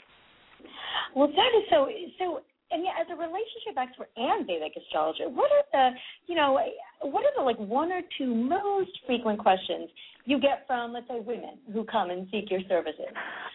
Well, 1.16 1.28
that 1.28 1.52
is 1.58 1.64
so 1.70 1.88
so 2.20 2.42
and 2.72 2.84
yeah, 2.84 3.00
as 3.00 3.08
a 3.12 3.16
relationship 3.16 3.80
expert 3.80 4.10
and 4.18 4.46
Vedic 4.46 4.74
astrologer, 4.76 5.30
what 5.30 5.50
are 5.52 5.64
the, 5.72 5.98
you 6.28 6.36
know, 6.36 6.60
what 7.02 7.24
are 7.24 7.32
the 7.36 7.44
like 7.44 7.58
one 7.58 7.92
or 7.92 8.02
two 8.18 8.34
most 8.34 8.92
frequent 9.06 9.40
questions 9.40 9.90
you 10.26 10.40
get 10.40 10.66
from, 10.68 10.94
let's 10.94 11.08
say, 11.08 11.20
women 11.20 11.58
who 11.72 11.86
come 11.86 12.10
and 12.10 12.28
seek 12.32 12.52
your 12.52 12.62
services? 12.68 13.06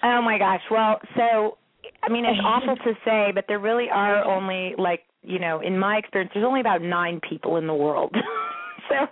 Oh 0.02 0.22
my 0.22 0.38
gosh. 0.38 0.62
Well, 0.70 0.98
so 1.16 1.58
I 2.02 2.08
mean, 2.08 2.24
it's 2.24 2.40
awful 2.44 2.76
to 2.76 2.92
say, 3.04 3.32
but 3.34 3.44
there 3.48 3.58
really 3.58 3.88
are 3.90 4.24
only 4.24 4.74
like, 4.78 5.00
you 5.22 5.38
know, 5.38 5.60
in 5.60 5.78
my 5.78 5.96
experience, 5.96 6.32
there's 6.34 6.46
only 6.46 6.60
about 6.60 6.82
nine 6.82 7.20
people 7.28 7.56
in 7.56 7.66
the 7.66 7.74
world. 7.74 8.14
so 8.88 9.06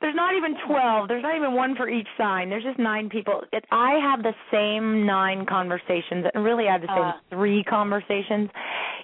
there's 0.00 0.14
not 0.14 0.34
even 0.36 0.54
12. 0.66 1.08
There's 1.08 1.22
not 1.22 1.36
even 1.36 1.54
one 1.54 1.76
for 1.76 1.88
each 1.88 2.06
sign. 2.18 2.50
There's 2.50 2.64
just 2.64 2.78
nine 2.78 3.08
people. 3.08 3.42
It, 3.52 3.64
I 3.70 3.98
have 4.02 4.22
the 4.22 4.34
same 4.52 5.06
nine 5.06 5.46
conversations, 5.46 6.26
and 6.34 6.44
really 6.44 6.68
I 6.68 6.72
have 6.72 6.82
the 6.82 6.88
same 6.88 7.04
uh, 7.04 7.12
three 7.30 7.64
conversations. 7.64 8.50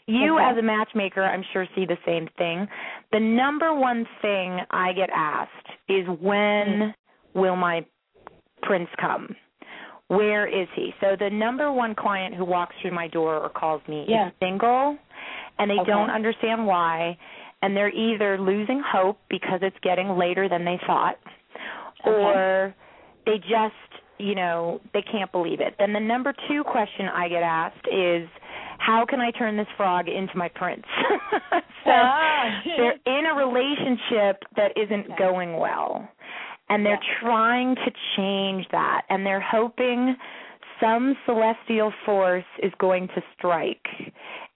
You, 0.06 0.36
okay. 0.36 0.44
as 0.50 0.58
a 0.58 0.62
matchmaker, 0.62 1.22
I'm 1.22 1.44
sure 1.52 1.66
see 1.74 1.86
the 1.86 1.98
same 2.04 2.28
thing. 2.36 2.66
The 3.12 3.20
number 3.20 3.74
one 3.74 4.06
thing 4.22 4.60
I 4.70 4.92
get 4.92 5.10
asked 5.14 5.68
is 5.88 6.06
when 6.20 6.94
will 7.34 7.56
my 7.56 7.84
prince 8.62 8.88
come? 9.00 9.34
Where 10.08 10.46
is 10.48 10.66
he? 10.74 10.90
So 11.00 11.14
the 11.18 11.30
number 11.30 11.70
one 11.70 11.94
client 11.94 12.34
who 12.34 12.44
walks 12.44 12.74
through 12.82 12.92
my 12.92 13.06
door 13.06 13.36
or 13.36 13.48
calls 13.48 13.82
me 13.88 14.04
yeah. 14.08 14.28
is 14.28 14.32
single, 14.40 14.98
and 15.58 15.70
they 15.70 15.80
okay. 15.80 15.90
don't 15.90 16.10
understand 16.10 16.66
why, 16.66 17.16
and 17.62 17.76
they're 17.76 17.94
either 17.94 18.38
losing 18.38 18.82
hope 18.84 19.18
because 19.28 19.60
it's 19.62 19.76
getting 19.82 20.18
later 20.18 20.48
than 20.48 20.64
they 20.64 20.78
thought, 20.86 21.18
okay. 22.06 22.10
or 22.10 22.74
they 23.26 23.38
just 23.38 23.74
you 24.18 24.34
know 24.34 24.80
they 24.92 25.02
can't 25.02 25.30
believe 25.32 25.60
it. 25.60 25.74
Then 25.78 25.92
the 25.92 26.00
number 26.00 26.34
two 26.48 26.64
question 26.64 27.06
I 27.06 27.28
get 27.28 27.42
asked 27.42 27.86
is 27.90 28.28
how 28.80 29.04
can 29.08 29.20
I 29.20 29.30
turn 29.30 29.56
this 29.56 29.66
frog 29.76 30.08
into 30.08 30.36
my 30.36 30.48
prince? 30.48 30.84
so 31.84 31.90
ah. 31.90 32.60
they're 32.64 33.18
in 33.18 33.26
a 33.26 33.34
relationship 33.34 34.42
that 34.56 34.72
isn't 34.76 35.12
okay. 35.12 35.14
going 35.18 35.58
well. 35.58 36.08
And 36.70 36.86
they're 36.86 36.94
yeah. 36.94 37.20
trying 37.20 37.74
to 37.74 37.90
change 38.16 38.66
that. 38.72 39.02
And 39.10 39.26
they're 39.26 39.44
hoping 39.44 40.16
some 40.80 41.14
celestial 41.26 41.92
force 42.06 42.44
is 42.62 42.72
going 42.78 43.08
to 43.08 43.22
strike 43.36 43.86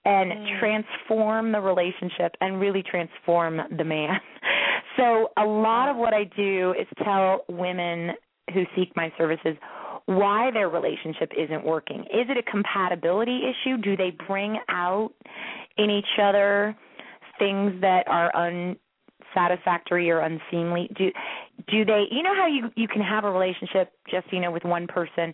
and 0.05 0.31
mm. 0.31 0.59
transform 0.59 1.51
the 1.51 1.59
relationship 1.59 2.35
and 2.41 2.59
really 2.59 2.83
transform 2.83 3.59
the 3.77 3.83
man. 3.83 4.11
So, 4.97 5.27
a 5.37 5.43
lot 5.43 5.89
of 5.89 5.97
what 5.97 6.13
I 6.13 6.23
do 6.23 6.73
is 6.79 6.87
tell 7.03 7.43
women 7.49 8.11
who 8.53 8.63
seek 8.77 8.95
my 8.95 9.11
services 9.17 9.57
why 10.05 10.51
their 10.51 10.69
relationship 10.69 11.31
isn't 11.37 11.65
working. 11.65 12.01
Is 12.01 12.29
it 12.29 12.37
a 12.37 12.43
compatibility 12.43 13.41
issue? 13.43 13.77
Do 13.77 13.97
they 13.97 14.15
bring 14.27 14.57
out 14.69 15.11
in 15.77 15.89
each 15.89 16.19
other 16.21 16.75
things 17.39 17.73
that 17.81 18.07
are 18.07 18.31
unsatisfactory 18.35 20.09
or 20.11 20.19
unseemly? 20.19 20.89
Do 20.95 21.11
do 21.67 21.83
they 21.83 22.05
you 22.11 22.21
know 22.21 22.35
how 22.35 22.47
you 22.47 22.69
you 22.75 22.87
can 22.87 23.01
have 23.01 23.23
a 23.23 23.31
relationship 23.31 23.91
just 24.09 24.31
you 24.31 24.39
know 24.39 24.51
with 24.51 24.63
one 24.63 24.87
person 24.87 25.33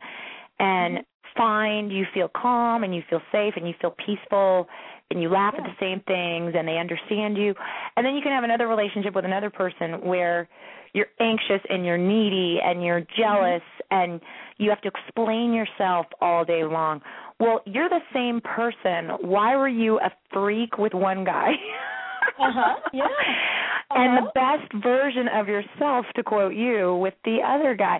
and 0.62 1.00
find 1.36 1.92
you 1.92 2.06
feel 2.14 2.30
calm 2.30 2.84
and 2.84 2.94
you 2.94 3.02
feel 3.10 3.22
safe 3.32 3.54
and 3.56 3.68
you 3.68 3.74
feel 3.82 3.96
peaceful 4.06 4.68
and 5.10 5.22
you 5.22 5.28
laugh 5.28 5.56
yeah. 5.58 5.64
at 5.64 5.70
the 5.70 5.76
same 5.80 6.00
things 6.02 6.54
and 6.58 6.68
they 6.68 6.78
understand 6.78 7.36
you 7.36 7.54
and 7.98 8.06
then 8.06 8.16
you 8.16 8.22
can 8.22 8.32
have 8.32 8.44
another 8.44 8.68
relationship 8.68 9.16
with 9.16 9.26
another 9.26 9.50
person 9.50 10.06
where 10.06 10.48
you're 10.94 11.08
anxious 11.20 11.62
and 11.70 11.86
you're 11.86 11.98
needy 11.98 12.60
and 12.64 12.84
you're 12.84 13.02
jealous 13.18 13.64
mm-hmm. 13.92 13.96
and 13.96 14.22
you 14.58 14.70
have 14.70 14.82
to 14.82 14.90
explain 14.90 15.54
yourself 15.54 16.06
all 16.22 16.46
day 16.46 16.64
long. 16.64 17.02
Well, 17.40 17.62
you're 17.66 17.90
the 17.90 18.02
same 18.14 18.42
person. 18.42 19.10
Why 19.22 19.56
were 19.56 19.70
you 19.70 20.00
a 20.00 20.12
freak 20.32 20.78
with 20.78 20.94
one 20.94 21.24
guy? 21.24 21.54
uh-huh. 22.40 22.76
Yeah. 22.94 23.04
Uh-huh. 23.04 24.00
And 24.00 24.26
the 24.26 24.32
best 24.36 24.84
version 24.84 25.28
of 25.34 25.48
yourself 25.48 26.06
to 26.16 26.24
quote 26.24 26.54
you 26.54 26.96
with 26.96 27.14
the 27.26 27.40
other 27.46 27.76
guy. 27.76 28.00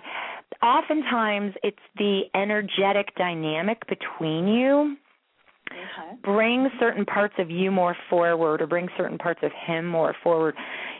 Oftentimes 0.62 1.54
it's 1.62 1.78
the 1.96 2.22
energetic 2.34 3.14
dynamic 3.16 3.86
between 3.86 4.48
you 4.48 4.96
Okay. 5.70 6.16
bring 6.22 6.68
certain 6.78 7.04
parts 7.04 7.34
of 7.38 7.50
you 7.50 7.70
more 7.70 7.96
forward 8.10 8.60
or 8.60 8.66
bring 8.66 8.88
certain 8.96 9.18
parts 9.18 9.40
of 9.42 9.52
him 9.52 9.86
more 9.86 10.14
forward. 10.22 10.54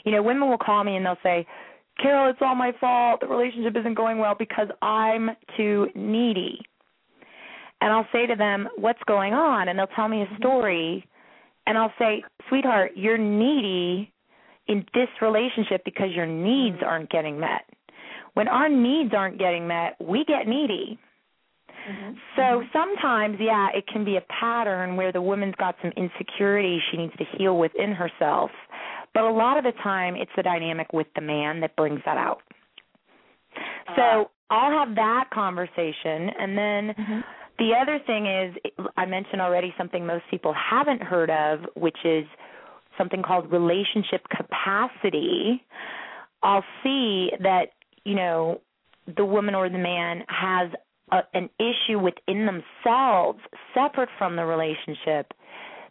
You 0.04 0.12
know, 0.12 0.22
women 0.22 0.48
will 0.48 0.58
call 0.58 0.84
me 0.84 0.96
and 0.96 1.04
they'll 1.04 1.18
say, 1.22 1.46
Carol, 2.00 2.30
it's 2.30 2.38
all 2.40 2.54
my 2.54 2.72
fault. 2.80 3.20
The 3.20 3.26
relationship 3.26 3.76
isn't 3.76 3.94
going 3.94 4.18
well 4.18 4.34
because 4.38 4.68
I'm 4.80 5.30
too 5.56 5.88
needy. 5.94 6.60
And 7.80 7.92
I'll 7.92 8.08
say 8.12 8.26
to 8.26 8.36
them, 8.36 8.68
What's 8.76 9.02
going 9.06 9.34
on? 9.34 9.68
And 9.68 9.78
they'll 9.78 9.88
tell 9.88 10.08
me 10.08 10.22
a 10.22 10.26
mm-hmm. 10.26 10.36
story. 10.36 11.08
And 11.66 11.76
I'll 11.76 11.92
say, 11.98 12.24
Sweetheart, 12.48 12.92
you're 12.94 13.18
needy 13.18 14.12
in 14.68 14.86
this 14.94 15.08
relationship 15.20 15.84
because 15.84 16.08
your 16.14 16.26
needs 16.26 16.76
mm-hmm. 16.76 16.86
aren't 16.86 17.10
getting 17.10 17.38
met. 17.38 17.64
When 18.34 18.48
our 18.48 18.68
needs 18.68 19.12
aren't 19.14 19.38
getting 19.38 19.66
met, 19.66 19.96
we 20.00 20.24
get 20.24 20.46
needy. 20.46 20.98
Mm-hmm. 21.88 22.12
So 22.36 22.62
sometimes, 22.72 23.38
yeah, 23.40 23.68
it 23.74 23.86
can 23.86 24.04
be 24.04 24.16
a 24.16 24.22
pattern 24.40 24.96
where 24.96 25.12
the 25.12 25.20
woman's 25.20 25.54
got 25.56 25.74
some 25.82 25.92
insecurity 25.96 26.80
she 26.90 26.96
needs 26.96 27.12
to 27.18 27.24
heal 27.36 27.58
within 27.58 27.92
herself. 27.92 28.50
But 29.14 29.24
a 29.24 29.30
lot 29.30 29.58
of 29.58 29.64
the 29.64 29.72
time, 29.82 30.14
it's 30.16 30.30
the 30.36 30.42
dynamic 30.42 30.92
with 30.92 31.08
the 31.14 31.20
man 31.20 31.60
that 31.60 31.76
brings 31.76 32.00
that 32.06 32.16
out. 32.16 32.40
Uh, 33.56 33.92
so 33.96 34.30
I'll 34.48 34.86
have 34.86 34.94
that 34.94 35.28
conversation, 35.32 36.30
and 36.38 36.56
then 36.56 36.94
mm-hmm. 36.94 37.20
the 37.58 37.72
other 37.80 37.98
thing 38.06 38.26
is, 38.26 38.88
I 38.96 39.04
mentioned 39.04 39.42
already 39.42 39.74
something 39.76 40.06
most 40.06 40.24
people 40.30 40.54
haven't 40.54 41.02
heard 41.02 41.30
of, 41.30 41.60
which 41.74 41.98
is 42.04 42.24
something 42.96 43.22
called 43.22 43.50
relationship 43.50 44.22
capacity. 44.30 45.62
I'll 46.42 46.64
see 46.82 47.30
that 47.40 47.66
you 48.04 48.14
know 48.14 48.60
the 49.16 49.24
woman 49.24 49.54
or 49.54 49.68
the 49.68 49.78
man 49.78 50.22
has 50.28 50.70
a, 51.10 51.20
an 51.34 51.48
issue 51.58 51.98
within 51.98 52.46
themselves 52.46 53.40
separate 53.74 54.08
from 54.18 54.36
the 54.36 54.44
relationship 54.44 55.32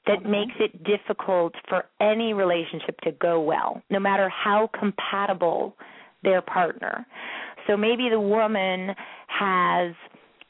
that 0.07 0.19
okay. 0.19 0.29
makes 0.29 0.53
it 0.59 0.83
difficult 0.83 1.53
for 1.69 1.85
any 1.99 2.33
relationship 2.33 2.99
to 3.01 3.11
go 3.11 3.39
well, 3.39 3.81
no 3.89 3.99
matter 3.99 4.29
how 4.29 4.69
compatible 4.77 5.75
their 6.23 6.41
partner. 6.41 7.05
So 7.67 7.77
maybe 7.77 8.09
the 8.09 8.19
woman 8.19 8.95
has 9.27 9.93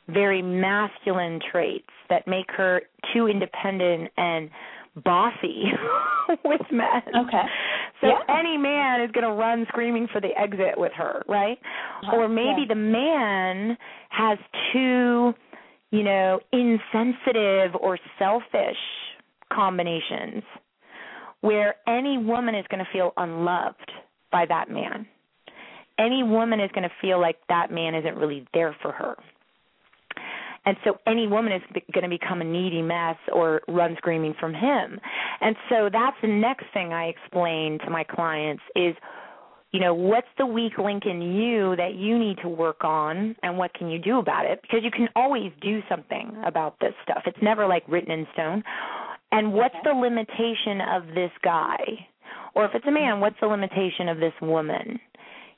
very 0.08 0.42
masculine 0.42 1.40
traits 1.52 1.90
that 2.10 2.28
make 2.28 2.50
her 2.52 2.82
too 3.14 3.28
independent 3.28 4.10
and 4.18 4.50
bossy 5.04 5.66
with 6.46 6.62
men. 6.72 7.02
Okay. 7.08 7.44
So 8.02 8.08
Yeah. 8.08 8.20
any 8.28 8.58
man 8.58 9.02
is 9.02 9.12
going 9.12 9.24
to 9.26 9.32
run 9.34 9.66
screaming 9.68 10.08
for 10.08 10.20
the 10.20 10.38
exit 10.38 10.78
with 10.78 10.92
her, 10.94 11.24
right? 11.28 11.60
Uh-huh. 12.04 12.18
Or 12.18 12.28
maybe 12.28 12.62
Yeah. 12.62 12.70
the 12.70 12.76
man 12.76 13.78
has 14.10 14.38
two, 14.72 15.34
you 15.92 16.04
know, 16.04 16.40
insensitive 16.52 17.76
or 17.80 17.98
selfish 18.18 18.80
combinations 19.50 20.44
where 21.42 21.76
any 21.88 22.18
woman 22.18 22.56
is 22.56 22.66
going 22.68 22.84
to 22.84 22.92
feel 22.92 23.14
unloved 23.18 23.92
by 24.32 24.46
that 24.46 24.70
man. 24.70 25.06
Any 25.98 26.24
woman 26.24 26.60
is 26.60 26.72
going 26.72 26.84
to 26.88 26.96
feel 27.02 27.20
like 27.20 27.38
that 27.50 27.72
man 27.72 27.94
isn't 27.96 28.16
really 28.16 28.48
there 28.54 28.74
for 28.82 28.92
her. 28.92 29.16
And 30.66 30.78
so 30.84 31.00
any 31.08 31.28
woman 31.28 31.54
is 31.54 31.62
going 31.92 32.04
to 32.04 32.10
become 32.10 32.42
a 32.42 32.44
needy 32.44 32.82
mess 32.82 33.18
or 33.34 33.62
run 33.68 33.96
screaming 33.98 34.36
from 34.40 34.54
him. 34.54 35.00
And 35.42 35.56
so 35.70 35.90
that's 35.92 36.18
the 36.22 36.28
next 36.28 36.66
thing 36.74 36.94
I 36.94 37.06
explain 37.06 37.80
to 37.80 37.90
my 37.90 38.04
clients 38.04 38.62
is 38.76 38.96
you 39.72 39.80
know, 39.80 39.94
what's 39.94 40.28
the 40.38 40.46
weak 40.46 40.78
link 40.78 41.06
in 41.06 41.22
you 41.22 41.76
that 41.78 41.96
you 41.96 42.20
need 42.20 42.38
to 42.42 42.50
work 42.50 42.84
on 42.84 43.36
and 43.42 43.58
what 43.58 43.74
can 43.74 43.90
you 43.90 44.00
do 44.00 44.20
about 44.20 44.46
it? 44.46 44.62
Because 44.62 44.82
you 44.84 44.92
can 44.92 45.08
always 45.16 45.52
do 45.62 45.80
something 45.88 46.36
about 46.46 46.78
this 46.82 46.94
stuff. 47.04 47.24
It's 47.26 47.42
never 47.42 47.66
like 47.66 47.84
written 47.88 48.12
in 48.12 48.28
stone. 48.34 48.64
And 49.32 49.54
what's 49.54 49.76
Okay. 49.76 49.90
the 49.94 49.98
limitation 49.98 50.82
of 50.82 51.08
this 51.16 51.32
guy? 51.42 51.78
Or 52.54 52.66
if 52.66 52.72
it's 52.76 52.86
a 52.86 52.92
man, 52.92 53.22
what's 53.22 53.40
the 53.40 53.48
limitation 53.48 54.10
of 54.10 54.18
this 54.20 54.34
woman? 54.42 55.00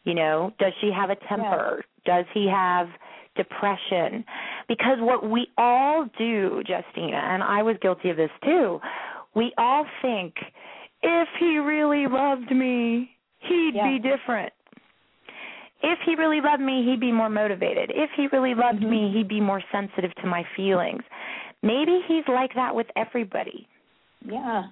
You 0.04 0.14
know, 0.14 0.54
does 0.60 0.74
she 0.80 0.92
have 0.92 1.10
a 1.10 1.16
temper? 1.28 1.84
Does 2.06 2.26
he 2.36 2.48
have 2.48 2.90
depression? 3.36 4.24
Because 4.68 4.98
what 5.00 5.30
we 5.30 5.48
all 5.58 6.08
do, 6.18 6.62
Justina, 6.68 7.18
and 7.18 7.44
I 7.44 7.64
was 7.64 7.76
guilty 7.82 8.10
of 8.10 8.18
this 8.18 8.32
too, 8.44 8.80
we 9.36 9.52
all 9.58 9.86
think 10.02 10.36
if 11.02 11.28
he 11.40 11.58
really 11.58 12.08
loved 12.08 12.52
me, 12.52 13.16
he'd 13.40 13.76
Yeah. 13.76 13.90
be 13.90 14.00
different. 14.00 14.54
If 15.82 16.00
he 16.06 16.16
really 16.16 16.40
loved 16.40 16.62
me, 16.62 16.84
he'd 16.84 17.02
be 17.02 17.12
more 17.12 17.30
motivated. 17.30 17.92
If 17.94 18.12
he 18.12 18.28
really 18.28 18.56
loved 18.56 18.82
Mhm. 18.82 18.90
me, 18.90 19.12
he'd 19.12 19.28
be 19.28 19.42
more 19.42 19.62
sensitive 19.72 20.16
to 20.16 20.28
my 20.28 20.44
feelings. 20.56 21.04
Maybe 21.62 22.02
he's 22.08 22.28
like 22.28 22.54
that 22.54 22.74
with 22.74 22.90
everybody. 22.96 23.68
Yeah. 24.26 24.64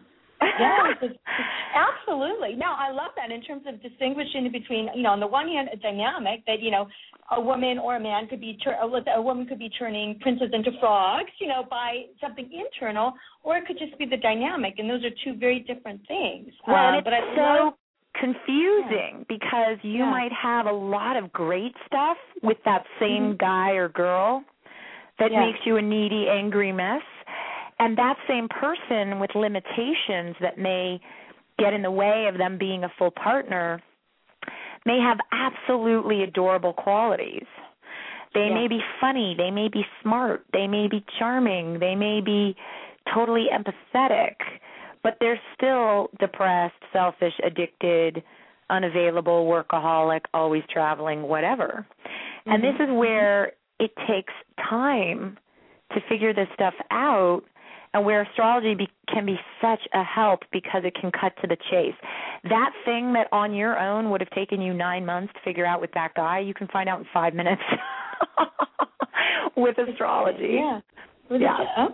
Yeah, 0.41 0.93
absolutely. 1.75 2.55
No, 2.55 2.74
I 2.77 2.91
love 2.91 3.12
that 3.15 3.31
in 3.31 3.41
terms 3.41 3.63
of 3.67 3.81
distinguishing 3.81 4.50
between, 4.51 4.89
you 4.95 5.03
know, 5.03 5.10
on 5.12 5.19
the 5.19 5.27
one 5.27 5.48
hand, 5.48 5.69
a 5.71 5.77
dynamic 5.77 6.43
that, 6.48 6.62
you 6.62 6.71
know, 6.71 6.88
a 7.31 7.39
woman 7.39 7.77
or 7.77 7.95
a 7.95 8.00
man 8.00 8.27
could 8.27 8.41
be, 8.41 8.57
tur- 8.63 8.77
a 8.81 9.17
a 9.17 9.21
woman 9.21 9.45
could 9.45 9.60
be 9.60 9.69
turning 9.69 10.19
princes 10.19 10.50
into 10.51 10.71
frogs, 10.79 11.29
you 11.39 11.48
know, 11.48 11.63
by 11.69 12.03
something 12.19 12.50
internal, 12.51 13.13
or 13.43 13.57
it 13.57 13.65
could 13.65 13.77
just 13.77 13.98
be 13.98 14.05
the 14.05 14.17
dynamic, 14.17 14.75
and 14.79 14.89
those 14.89 15.03
are 15.05 15.12
two 15.24 15.38
very 15.38 15.60
different 15.60 16.01
things. 16.07 16.51
Well, 16.67 16.75
Uh, 16.75 16.88
and 16.88 16.95
it's 16.98 17.05
but 17.05 17.13
I 17.13 17.36
so 17.36 17.41
love, 17.65 17.74
confusing 18.15 19.25
because 19.29 19.77
you 19.83 20.00
Yeah. 20.00 20.10
might 20.12 20.31
have 20.33 20.65
a 20.65 20.71
lot 20.71 21.15
of 21.15 21.31
great 21.31 21.75
stuff 21.86 22.17
with 22.41 22.62
that 22.63 22.86
same 23.00 23.33
Mhm. 23.33 23.38
guy 23.38 23.71
or 23.71 23.88
girl 23.89 24.43
that 25.17 25.31
Yeah. 25.31 25.45
makes 25.45 25.65
you 25.65 25.77
a 25.77 25.81
needy, 25.81 26.27
angry 26.29 26.71
mess. 26.71 27.03
And 27.82 27.98
that 27.98 28.16
same 28.28 28.48
person 28.48 29.20
with 29.20 29.32
limitations 29.34 30.36
that 30.40 30.60
may 30.60 31.02
get 31.58 31.74
in 31.74 31.82
the 31.82 31.90
way 31.90 32.28
of 32.32 32.38
them 32.38 32.60
being 32.60 32.84
a 32.84 32.90
full 33.00 33.10
partner 33.10 33.82
may 34.86 35.00
have 35.00 35.18
absolutely 35.32 36.22
adorable 36.22 36.74
qualities. 36.74 37.48
They 38.34 38.50
Yeah. 38.50 38.54
may 38.54 38.68
be 38.68 38.84
funny, 39.00 39.34
they 39.34 39.50
may 39.50 39.68
be 39.68 39.86
smart, 40.02 40.46
they 40.54 40.68
may 40.68 40.88
be 40.88 41.04
charming, 41.18 41.80
they 41.80 41.96
may 41.96 42.22
be 42.22 42.56
totally 43.08 43.50
empathetic, 43.50 44.36
but 45.02 45.18
they're 45.20 45.42
still 45.56 46.12
depressed, 46.20 46.82
selfish, 46.94 47.34
addicted, 47.44 48.22
unavailable, 48.70 49.48
workaholic, 49.48 50.26
always 50.36 50.64
traveling, 50.68 51.24
whatever. 51.24 51.84
And 52.46 52.63
this 52.63 52.76
Mhm. 52.76 52.89
is 52.89 52.91
where 52.91 53.54
it 53.80 53.96
takes 54.08 54.34
time 54.58 55.39
to 55.94 56.00
figure 56.02 56.32
this 56.32 56.50
stuff 56.52 56.76
out 56.91 57.44
and 57.93 58.06
where 58.06 58.21
astrology 58.21 58.73
be, 58.73 58.88
can 59.12 59.25
be 59.25 59.38
such 59.62 59.82
a 59.93 60.04
help 60.04 60.41
because 60.51 60.84
it 60.86 60.95
can 60.95 61.12
cut 61.12 61.34
to 61.41 61.47
the 61.47 61.58
chase. 61.69 61.95
That 62.43 62.71
thing 62.86 63.13
that 63.13 63.27
on 63.32 63.54
your 63.54 63.77
own 63.77 64.10
would 64.10 64.21
have 64.21 64.30
taken 64.32 64.62
you 64.62 64.73
9 64.73 65.06
months 65.06 65.34
to 65.34 65.39
figure 65.43 65.65
out 65.65 65.82
with 65.82 65.91
that 65.93 66.13
guy, 66.15 66.39
you 66.39 66.54
can 66.54 66.67
find 66.67 66.88
out 66.88 66.99
in 66.99 67.06
5 67.13 67.34
minutes 67.34 67.62
with 69.58 69.77
astrology. 69.77 70.60
Yeah. 70.60 70.80
Yeah. 71.30 71.88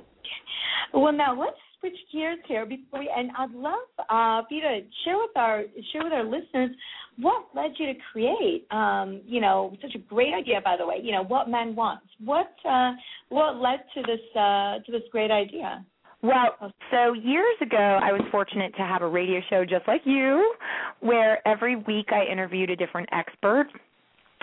Well, 0.93 1.13
now 1.13 1.39
let's 1.39 1.57
switch 1.79 1.97
gears 2.11 2.39
here 2.47 2.65
before 2.65 2.99
we, 2.99 3.11
and 3.15 3.31
I'd 3.37 3.51
love 3.51 3.87
uh, 3.99 4.47
for 4.47 4.53
you 4.53 4.61
to 4.61 4.79
share 5.03 5.17
with 5.17 5.35
our 5.35 5.63
share 5.91 6.03
with 6.03 6.13
our 6.13 6.23
listeners 6.23 6.71
what 7.19 7.45
led 7.55 7.71
you 7.77 7.87
to 7.93 7.99
create, 8.11 8.67
um, 8.71 9.21
you 9.25 9.41
know, 9.41 9.75
such 9.81 9.95
a 9.95 9.99
great 9.99 10.33
idea. 10.33 10.61
By 10.63 10.75
the 10.77 10.85
way, 10.85 10.97
you 11.01 11.11
know, 11.11 11.23
what 11.23 11.49
men 11.49 11.75
want. 11.75 12.01
What 12.23 12.51
uh, 12.67 12.91
what 13.29 13.57
led 13.57 13.79
to 13.95 14.01
this 14.01 14.19
uh, 14.35 14.79
to 14.85 14.91
this 14.91 15.03
great 15.11 15.31
idea? 15.31 15.85
Well, 16.23 16.71
so 16.89 17.13
years 17.13 17.55
ago, 17.61 17.99
I 18.01 18.11
was 18.11 18.21
fortunate 18.31 18.75
to 18.77 18.81
have 18.81 19.03
a 19.03 19.07
radio 19.07 19.39
show 19.49 19.63
just 19.63 19.87
like 19.87 20.01
you, 20.03 20.55
where 20.99 21.47
every 21.47 21.75
week 21.75 22.07
I 22.11 22.25
interviewed 22.31 22.71
a 22.71 22.75
different 22.75 23.07
expert, 23.11 23.67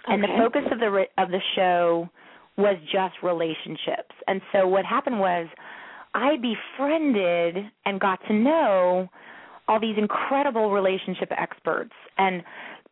and 0.07 0.23
the 0.23 0.29
focus 0.39 0.63
of 0.71 0.79
the 0.79 1.05
of 1.19 1.31
the 1.31 1.41
show 1.57 2.09
was 2.57 2.77
just 2.93 3.15
relationships. 3.23 4.15
And 4.29 4.41
so 4.53 4.69
what 4.69 4.85
happened 4.85 5.19
was, 5.19 5.49
I 6.15 6.37
befriended 6.37 7.71
and 7.85 8.01
got 8.01 8.21
to 8.29 8.33
know 8.33 9.09
all 9.69 9.81
these 9.81 9.97
incredible 9.99 10.71
relationship 10.71 11.33
experts, 11.37 11.93
and 12.19 12.43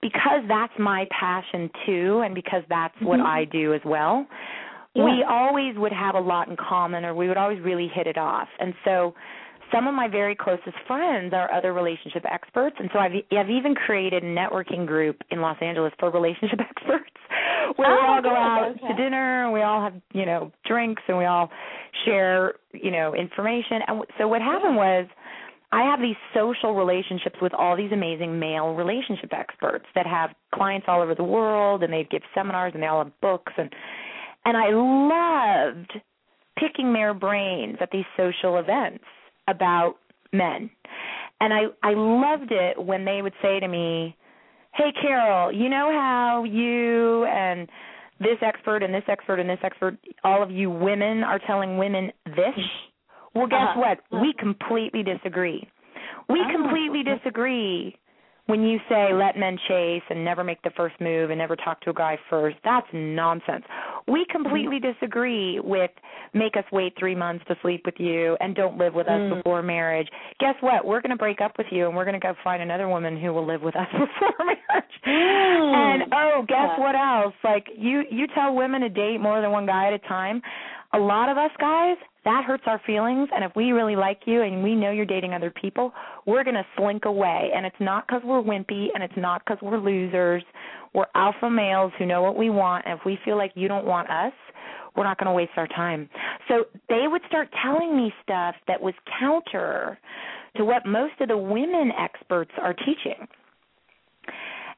because 0.01 0.43
that's 0.49 0.73
my 0.79 1.07
passion 1.11 1.71
too, 1.87 2.23
and 2.25 2.35
because 2.35 2.65
that's 2.69 2.99
what 3.01 3.21
Mhm. 3.21 3.27
I 3.27 3.45
do 3.45 3.73
as 3.73 3.85
well, 3.85 4.27
Yeah. 4.95 5.05
we 5.05 5.23
always 5.23 5.77
would 5.77 5.93
have 5.93 6.15
a 6.15 6.21
lot 6.21 6.49
in 6.49 6.57
common 6.57 7.05
or 7.05 7.15
we 7.15 7.29
would 7.29 7.37
always 7.39 7.61
really 7.61 7.89
hit 7.89 8.07
it 8.07 8.19
off 8.19 8.49
and 8.59 8.75
so 8.85 9.15
some 9.71 9.89
of 9.89 9.95
my 9.95 10.07
very 10.07 10.35
closest 10.35 10.77
friends 10.87 11.33
are 11.33 11.51
other 11.51 11.73
relationship 11.73 12.27
experts 12.31 12.77
and 12.79 12.91
so 12.93 12.99
i've 12.99 13.13
i've 13.33 13.49
even 13.49 13.75
created 13.75 14.23
a 14.23 14.27
networking 14.27 14.87
group 14.87 15.25
in 15.31 15.41
los 15.41 15.57
angeles 15.63 15.95
for 15.99 16.11
relationship 16.11 16.61
experts 16.71 17.17
where 17.77 17.91
we 17.91 18.03
Oh, 18.03 18.13
all 18.15 18.23
go 18.23 18.31
good. 18.31 18.37
out 18.37 18.69
Okay. 18.77 18.89
to 18.89 18.95
dinner 18.95 19.45
and 19.45 19.53
we 19.53 19.63
all 19.63 19.81
have 19.83 19.95
you 20.13 20.27
know 20.27 20.53
drinks 20.65 21.03
and 21.09 21.19
we 21.19 21.25
all 21.25 21.51
share 22.05 22.55
you 22.73 22.91
know 22.91 23.15
information 23.15 23.81
and 23.87 24.03
so 24.19 24.29
what 24.29 24.43
happened 24.43 24.77
was 24.77 25.07
I 25.75 25.85
have 25.85 26.01
these 26.01 26.17
social 26.35 26.75
relationships 26.75 27.37
with 27.41 27.55
all 27.55 27.77
these 27.77 27.93
amazing 27.93 28.39
male 28.39 28.75
relationship 28.75 29.33
experts 29.33 29.87
that 29.95 30.07
have 30.07 30.31
clients 30.55 30.87
all 30.87 31.01
over 31.01 31.15
the 31.15 31.25
world 31.25 31.83
and 31.83 31.93
they 31.93 32.07
give 32.11 32.23
seminars 32.35 32.73
and 32.75 32.83
they 32.83 32.87
all 32.87 33.05
have 33.05 33.21
books 33.21 33.53
and 33.57 33.73
and 34.45 34.57
I 34.57 34.71
loved 34.71 35.93
picking 36.59 36.93
their 36.93 37.15
brains 37.15 37.79
at 37.81 37.91
these 37.91 38.05
social 38.17 38.59
events 38.59 39.05
about 39.49 39.95
men. 40.33 40.71
And 41.41 41.53
I 41.53 41.63
I 41.83 41.95
loved 41.95 42.53
it 42.53 42.83
when 42.83 43.05
they 43.05 43.23
would 43.23 43.33
say 43.43 43.61
to 43.61 43.69
me, 43.69 44.17
"Hey 44.75 44.93
Carol, 44.93 45.53
you 45.53 45.69
know 45.69 45.91
how 45.93 46.45
you 46.45 47.25
and 47.27 47.69
this 48.21 48.39
expert 48.43 48.83
and 48.83 48.95
this 48.95 49.05
expert 49.09 49.39
and 49.41 49.49
this 49.49 49.59
expert 49.63 49.97
all 50.25 50.43
of 50.43 50.51
you 50.51 50.71
women 50.71 51.23
are 51.25 51.39
telling 51.39 51.79
women 51.79 52.13
this?" 52.25 52.55
Well, 53.35 53.47
guess 53.47 53.71
Uh-huh. 53.77 53.81
what? 53.81 54.21
We 54.23 54.33
completely 54.35 55.03
disagree. 55.03 55.67
We 56.29 56.41
Oh. 56.41 56.49
completely 56.51 57.03
disagree 57.03 57.97
when 58.47 58.63
you 58.65 58.79
say 58.89 59.13
let 59.13 59.37
men 59.39 59.57
chase 59.69 60.03
and 60.11 60.25
never 60.25 60.43
make 60.43 60.61
the 60.63 60.71
first 60.77 60.95
move 61.01 61.31
and 61.31 61.39
never 61.39 61.55
talk 61.57 61.81
to 61.83 61.91
a 61.91 61.95
guy 61.95 62.19
first. 62.29 62.57
That's 62.65 62.87
nonsense. 62.93 63.65
We 64.09 64.27
completely 64.31 64.81
disagree 64.81 65.61
with 65.61 65.91
make 66.35 66.57
us 66.57 66.65
wait 66.73 66.95
3 66.99 67.15
months 67.15 67.45
to 67.49 67.57
sleep 67.63 67.83
with 67.85 67.95
you 67.99 68.37
and 68.41 68.55
don't 68.57 68.77
live 68.79 68.95
with 68.95 69.07
us 69.07 69.21
Mm. 69.21 69.37
before 69.37 69.63
marriage. 69.63 70.09
Guess 70.41 70.57
what? 70.61 70.85
We're 70.85 71.01
going 71.01 71.11
to 71.11 71.17
break 71.17 71.41
up 71.41 71.57
with 71.57 71.69
you 71.71 71.87
and 71.87 71.97
we're 71.97 72.05
going 72.05 72.19
to 72.21 72.27
go 72.27 72.35
find 72.43 72.63
another 72.63 72.89
woman 72.89 73.17
who 73.21 73.33
will 73.33 73.47
live 73.47 73.63
with 73.63 73.77
us 73.77 73.87
before 73.93 74.35
marriage. 74.41 74.95
Mm. 75.07 75.75
And 75.75 76.03
oh, 76.13 76.45
guess 76.49 76.71
Yeah. 76.77 76.81
what 76.81 76.95
else? 76.97 77.35
Like 77.45 77.69
you 77.77 78.03
you 78.11 78.27
tell 78.35 78.55
women 78.55 78.81
to 78.81 78.89
date 78.89 79.21
more 79.21 79.41
than 79.41 79.53
one 79.53 79.67
guy 79.67 79.87
at 79.89 79.93
a 79.93 79.99
time. 80.01 80.43
A 80.95 80.99
lot 80.99 81.29
of 81.31 81.39
us 81.39 81.51
guys, 81.59 81.97
that 82.25 82.45
hurts 82.45 82.65
our 82.67 82.81
feelings 82.87 83.29
and 83.35 83.43
if 83.45 83.53
we 83.57 83.73
really 83.73 83.97
like 83.97 84.21
you 84.27 84.43
and 84.43 84.63
we 84.63 84.75
know 84.75 84.91
you're 84.91 85.07
dating 85.07 85.33
other 85.33 85.51
people, 85.51 85.93
we're 86.27 86.45
going 86.45 86.55
to 86.55 86.67
slink 86.77 87.05
away 87.07 87.51
and 87.55 87.65
it's 87.67 87.81
not 87.81 88.07
cuz 88.09 88.21
we're 88.25 88.43
wimpy 88.43 88.89
and 88.95 89.03
it's 89.03 89.17
not 89.17 89.45
cuz 89.47 89.59
we're 89.63 89.79
losers. 89.79 90.43
We're 90.93 91.07
alpha 91.15 91.49
males 91.51 91.93
who 91.99 92.05
know 92.07 92.23
what 92.23 92.37
we 92.37 92.51
want 92.51 92.85
and 92.87 92.99
if 92.99 93.05
we 93.07 93.17
feel 93.25 93.37
like 93.37 93.53
you 93.55 93.67
don't 93.69 93.87
want 93.87 94.11
us, 94.11 94.33
we're 94.95 95.05
not 95.05 95.17
going 95.19 95.27
to 95.27 95.33
waste 95.33 95.53
our 95.57 95.67
time. 95.69 96.09
So 96.49 96.67
they 96.91 97.09
would 97.09 97.23
start 97.27 97.49
telling 97.63 97.97
me 97.97 98.13
stuff 98.23 98.55
that 98.69 98.81
was 98.81 98.93
counter 99.19 99.99
to 100.57 100.65
what 100.67 100.85
most 100.85 101.19
of 101.21 101.29
the 101.29 101.39
women 101.39 101.91
experts 101.99 102.53
are 102.61 102.75
teaching. 102.75 103.27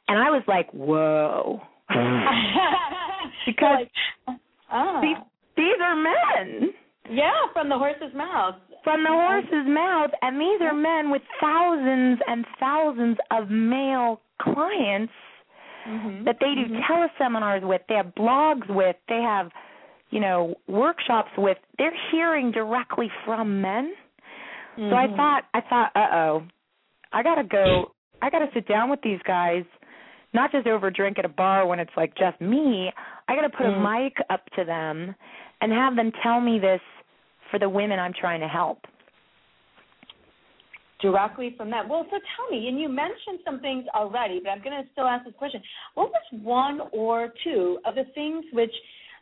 And 0.07 0.19
I 0.19 0.31
was 0.31 0.43
like, 0.47 0.71
whoa. 0.73 1.61
Because- 3.47 3.87
Like, 4.29 4.39
ah. 4.71 5.01
See, 5.01 5.15
these 5.57 5.79
are 5.83 5.97
men. 5.97 6.71
Yeah, 7.11 7.33
from 7.53 7.69
the 7.69 7.77
horse's 7.79 8.15
mouth. 8.15 8.57
From 8.83 9.03
the 9.03 9.11
horse's 9.11 9.67
mouth, 9.67 10.11
and 10.23 10.41
these 10.41 10.61
are 10.61 10.75
men 10.75 11.11
with 11.11 11.23
thousands 11.41 12.19
and 12.27 12.45
thousands 12.61 13.17
of 13.31 13.51
male 13.51 14.21
clients 14.41 15.13
Mm-hmm. 15.87 16.25
that 16.25 16.37
they 16.41 16.55
do 16.55 16.65
Mhm. 16.67 16.83
teleseminars 16.85 17.61
with, 17.63 17.83
they 17.89 17.95
have 17.95 18.15
blogs 18.15 18.67
with, 18.69 18.97
they 19.07 19.21
have, 19.21 19.53
you 20.09 20.19
know, 20.19 20.55
workshops 20.67 21.31
with. 21.37 21.59
They're 21.77 21.95
hearing 22.11 22.51
directly 22.53 23.11
from 23.27 23.61
men. 23.61 23.95
So 24.77 24.97
I 24.97 25.07
Mhm. 25.09 25.17
thought, 25.17 25.45
I 25.53 25.61
thought, 25.61 25.93
uh 25.95 26.09
oh, 26.13 26.43
I 27.13 27.23
gotta 27.23 27.45
go. 27.45 27.93
I 28.23 28.31
gotta 28.31 28.51
sit 28.53 28.67
down 28.67 28.89
with 28.89 29.03
these 29.03 29.21
guys, 29.25 29.65
not 30.33 30.53
just 30.53 30.67
over 30.67 30.91
drink 30.91 31.19
at 31.19 31.27
a 31.27 31.29
bar 31.29 31.67
when 31.67 31.79
it's 31.79 31.95
like 31.99 32.15
just 32.15 32.41
me. 32.41 32.91
I 33.29 33.35
gotta 33.37 33.51
put 33.51 33.67
a 33.67 33.73
mic 33.79 34.17
up 34.31 34.49
to 34.57 34.65
them 34.65 35.15
and 35.61 35.73
have 35.73 35.97
them 35.97 36.13
tell 36.23 36.41
me 36.41 36.59
this 36.59 36.81
for 37.51 37.59
the 37.59 37.69
women 37.69 37.99
I'm 37.99 38.13
trying 38.19 38.41
to 38.41 38.49
help. 38.49 38.79
directly 41.01 41.55
from 41.57 41.71
that. 41.71 41.87
Well, 41.89 42.07
so 42.11 42.17
tell 42.37 42.49
me, 42.51 42.69
and 42.69 42.81
you 42.81 42.89
mentioned 42.89 43.41
some 43.45 43.61
things 43.61 43.85
already, 43.95 44.41
but 44.43 44.51
I'm 44.51 44.63
going 44.63 44.83
to 44.83 44.89
still 44.93 45.05
ask 45.07 45.25
this 45.25 45.35
question. 45.37 45.61
What 45.95 46.11
was 46.11 46.23
one 46.43 46.81
or 46.93 47.29
two 47.45 47.79
of 47.85 47.95
the 47.95 48.05
things 48.15 48.45
which 48.53 48.73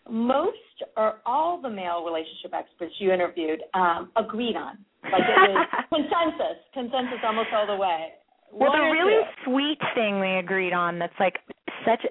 most 0.08 0.56
or 0.96 1.16
all 1.26 1.60
the 1.60 1.70
male 1.70 2.04
relationship 2.04 2.52
experts 2.54 2.94
you 2.98 3.12
interviewed 3.12 3.60
um, 3.74 4.10
agreed 4.16 4.54
on? 4.56 4.78
Like 5.04 5.22
it 5.26 5.50
was 5.50 5.68
consensus, 5.90 6.62
consensus 6.72 7.18
almost 7.24 7.48
all 7.52 7.66
the 7.66 7.74
way. 7.76 8.10
Well, 8.52 8.70
One 8.70 8.78
the 8.78 8.92
really 8.92 9.22
two? 9.44 9.50
sweet 9.50 9.78
thing 9.96 10.20
they 10.20 10.36
agreed 10.38 10.72
on 10.72 10.98
that's 11.00 11.18
like 11.18 11.38
such 11.84 12.02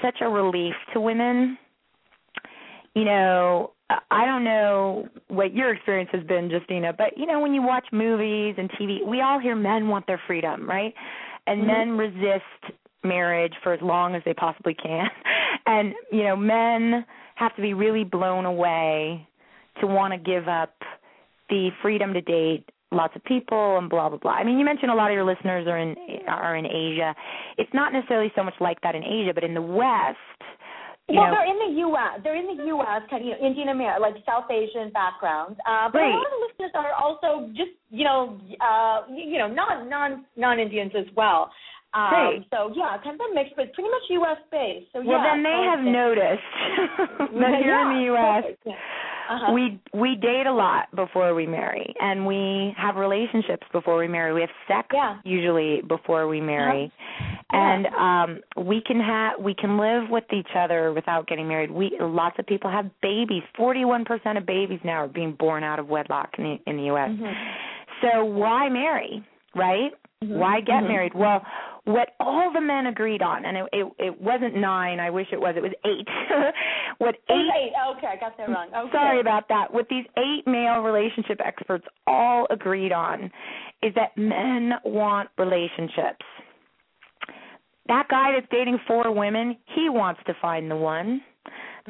such 0.00 0.18
a 0.22 0.28
relief 0.28 0.74
to 0.94 1.00
women. 1.00 1.58
You 2.98 3.04
know, 3.04 3.70
I 4.10 4.26
don't 4.26 4.42
know 4.42 5.08
what 5.28 5.54
your 5.54 5.72
experience 5.72 6.10
has 6.12 6.24
been, 6.24 6.50
Justina, 6.50 6.92
but 6.92 7.16
you 7.16 7.26
know, 7.26 7.40
when 7.40 7.54
you 7.54 7.62
watch 7.62 7.86
movies 7.92 8.56
and 8.58 8.68
TV, 8.72 9.06
we 9.06 9.20
all 9.20 9.38
hear 9.38 9.54
men 9.54 9.86
want 9.86 10.06
their 10.06 10.20
freedom, 10.26 10.68
right? 10.68 10.92
And 11.46 11.62
Mhm. 11.62 11.66
men 11.66 11.96
resist 11.96 12.74
marriage 13.04 13.54
for 13.62 13.72
as 13.72 13.80
long 13.80 14.16
as 14.16 14.24
they 14.24 14.34
possibly 14.34 14.74
can. 14.74 15.10
And 15.66 15.94
you 16.10 16.24
know, 16.24 16.34
men 16.34 17.04
have 17.34 17.54
to 17.56 17.62
be 17.62 17.74
really 17.74 18.02
blown 18.02 18.46
away 18.46 19.26
to 19.80 19.86
want 19.86 20.12
to 20.14 20.18
give 20.18 20.48
up 20.48 20.82
the 21.50 21.70
freedom 21.82 22.14
to 22.14 22.22
date 22.22 22.64
lots 22.90 23.14
of 23.14 23.22
people 23.24 23.76
and 23.78 23.88
blah 23.90 24.08
blah 24.08 24.18
blah. 24.18 24.32
I 24.32 24.44
mean, 24.44 24.58
you 24.58 24.64
mentioned 24.64 24.90
a 24.90 24.94
lot 24.94 25.10
of 25.10 25.14
your 25.14 25.24
listeners 25.24 25.66
are 25.66 25.78
in 25.78 25.96
are 26.26 26.56
in 26.56 26.66
Asia. 26.66 27.14
It's 27.58 27.72
not 27.74 27.92
necessarily 27.92 28.32
so 28.34 28.42
much 28.42 28.54
like 28.60 28.80
that 28.80 28.94
in 28.94 29.04
Asia, 29.04 29.32
but 29.34 29.44
in 29.44 29.54
the 29.54 29.62
West, 29.62 30.18
well, 31.16 31.26
know, 31.28 31.34
they're 31.36 31.48
in 31.48 31.58
the 31.72 31.80
U.S. 31.88 32.20
They're 32.22 32.36
in 32.36 32.56
the 32.56 32.64
U.S. 32.76 33.00
kind 33.08 33.22
of 33.22 33.26
you 33.26 33.32
know, 33.32 33.46
Indian 33.46 33.68
American, 33.70 34.02
like 34.02 34.14
South 34.26 34.50
Asian 34.50 34.90
backgrounds. 34.92 35.58
Uh, 35.64 35.88
but 35.90 35.98
Right. 35.98 36.12
a 36.12 36.16
lot 36.16 36.26
of 36.26 36.32
the 36.36 36.42
listeners 36.48 36.72
are 36.74 36.92
also 36.92 37.48
just 37.56 37.72
you 37.90 38.04
know, 38.04 38.36
uh, 38.60 39.02
you 39.14 39.38
know, 39.38 39.48
non 39.48 39.88
non 39.88 40.24
non 40.36 40.58
Indians 40.60 40.92
as 40.96 41.06
well. 41.16 41.50
Um, 41.94 42.12
Right. 42.12 42.44
So 42.52 42.72
yeah, 42.76 42.98
kind 43.02 43.16
of 43.18 43.24
a 43.30 43.34
mix, 43.34 43.50
but 43.56 43.72
pretty 43.72 43.88
much 43.88 44.02
U.S. 44.10 44.38
based. 44.52 44.86
So 44.92 45.00
well 45.00 45.16
yeah. 45.18 45.32
then 45.32 45.42
they 45.42 45.60
so 45.64 45.70
have 45.72 45.82
noticed 45.84 46.50
that 47.40 47.54
here 47.64 47.72
yeah, 47.72 47.88
in 47.90 47.96
the 47.96 48.04
U.S. 48.12 48.44
yeah. 48.66 48.72
Uh-huh. 49.30 49.52
we 49.52 49.78
we 49.92 50.14
date 50.16 50.46
a 50.46 50.52
lot 50.52 50.88
before 50.96 51.34
we 51.34 51.46
marry, 51.46 51.94
and 52.00 52.26
we 52.26 52.74
have 52.78 52.96
relationships 52.96 53.66
before 53.72 53.98
we 53.98 54.08
marry. 54.08 54.32
We 54.32 54.40
have 54.40 54.50
sex 54.66 54.88
Yeah. 54.92 55.18
usually 55.24 55.82
before 55.86 56.28
we 56.28 56.40
marry, 56.40 56.90
Yeah. 57.52 57.74
and 57.74 57.86
um 58.56 58.64
we 58.66 58.82
can 58.86 59.00
have 59.00 59.40
we 59.40 59.54
can 59.54 59.78
live 59.78 60.10
with 60.10 60.24
each 60.32 60.50
other 60.54 60.92
without 60.92 61.26
getting 61.26 61.48
married. 61.48 61.70
We 61.70 61.96
lots 62.00 62.38
of 62.38 62.46
people 62.46 62.70
have 62.70 62.86
babies. 63.00 63.42
Forty 63.56 63.84
one 63.84 64.04
percent 64.04 64.36
of 64.38 64.44
babies 64.46 64.80
now 64.84 65.04
are 65.04 65.08
being 65.08 65.32
born 65.32 65.64
out 65.64 65.78
of 65.78 65.88
wedlock 65.88 66.30
in 66.38 66.44
the 66.44 66.70
in 66.70 66.76
the 66.76 66.84
U.S. 66.84 67.10
Mhm. 67.10 67.34
So 68.02 68.24
why 68.24 68.68
marry, 68.68 69.24
right? 69.54 69.92
Mhm. 70.22 70.36
Why 70.36 70.60
get 70.60 70.82
Mhm. 70.82 70.88
married? 70.88 71.14
Well, 71.14 71.40
what 71.84 72.14
all 72.20 72.52
the 72.52 72.60
men 72.60 72.86
agreed 72.86 73.22
on, 73.22 73.46
and 73.46 73.56
it 73.56 73.64
it, 73.72 73.86
it 73.98 74.20
wasn't 74.20 74.54
nine. 74.54 75.00
I 75.00 75.08
wish 75.08 75.28
it 75.32 75.40
was. 75.40 75.54
It 75.56 75.62
was 75.62 75.72
eight. 75.86 76.06
what 76.98 77.14
eight 77.30 77.50
eight. 77.56 77.72
Okay, 77.96 78.08
I 78.08 78.16
got 78.16 78.36
that 78.36 78.48
wrong. 78.50 78.68
Okay. 78.76 78.92
Sorry 78.92 79.20
about 79.20 79.48
that. 79.48 79.72
What 79.72 79.88
these 79.88 80.04
eight 80.18 80.46
male 80.46 80.80
relationship 80.82 81.40
experts 81.42 81.86
all 82.06 82.46
agreed 82.50 82.92
on 82.92 83.30
is 83.82 83.94
that 83.94 84.14
men 84.18 84.74
want 84.84 85.30
relationships. 85.38 86.26
That 87.88 88.08
guy 88.08 88.32
that's 88.32 88.46
dating 88.50 88.78
four 88.86 89.10
women, 89.12 89.56
he 89.74 89.88
wants 89.88 90.20
to 90.26 90.34
find 90.40 90.70
the 90.70 90.76
one. 90.76 91.22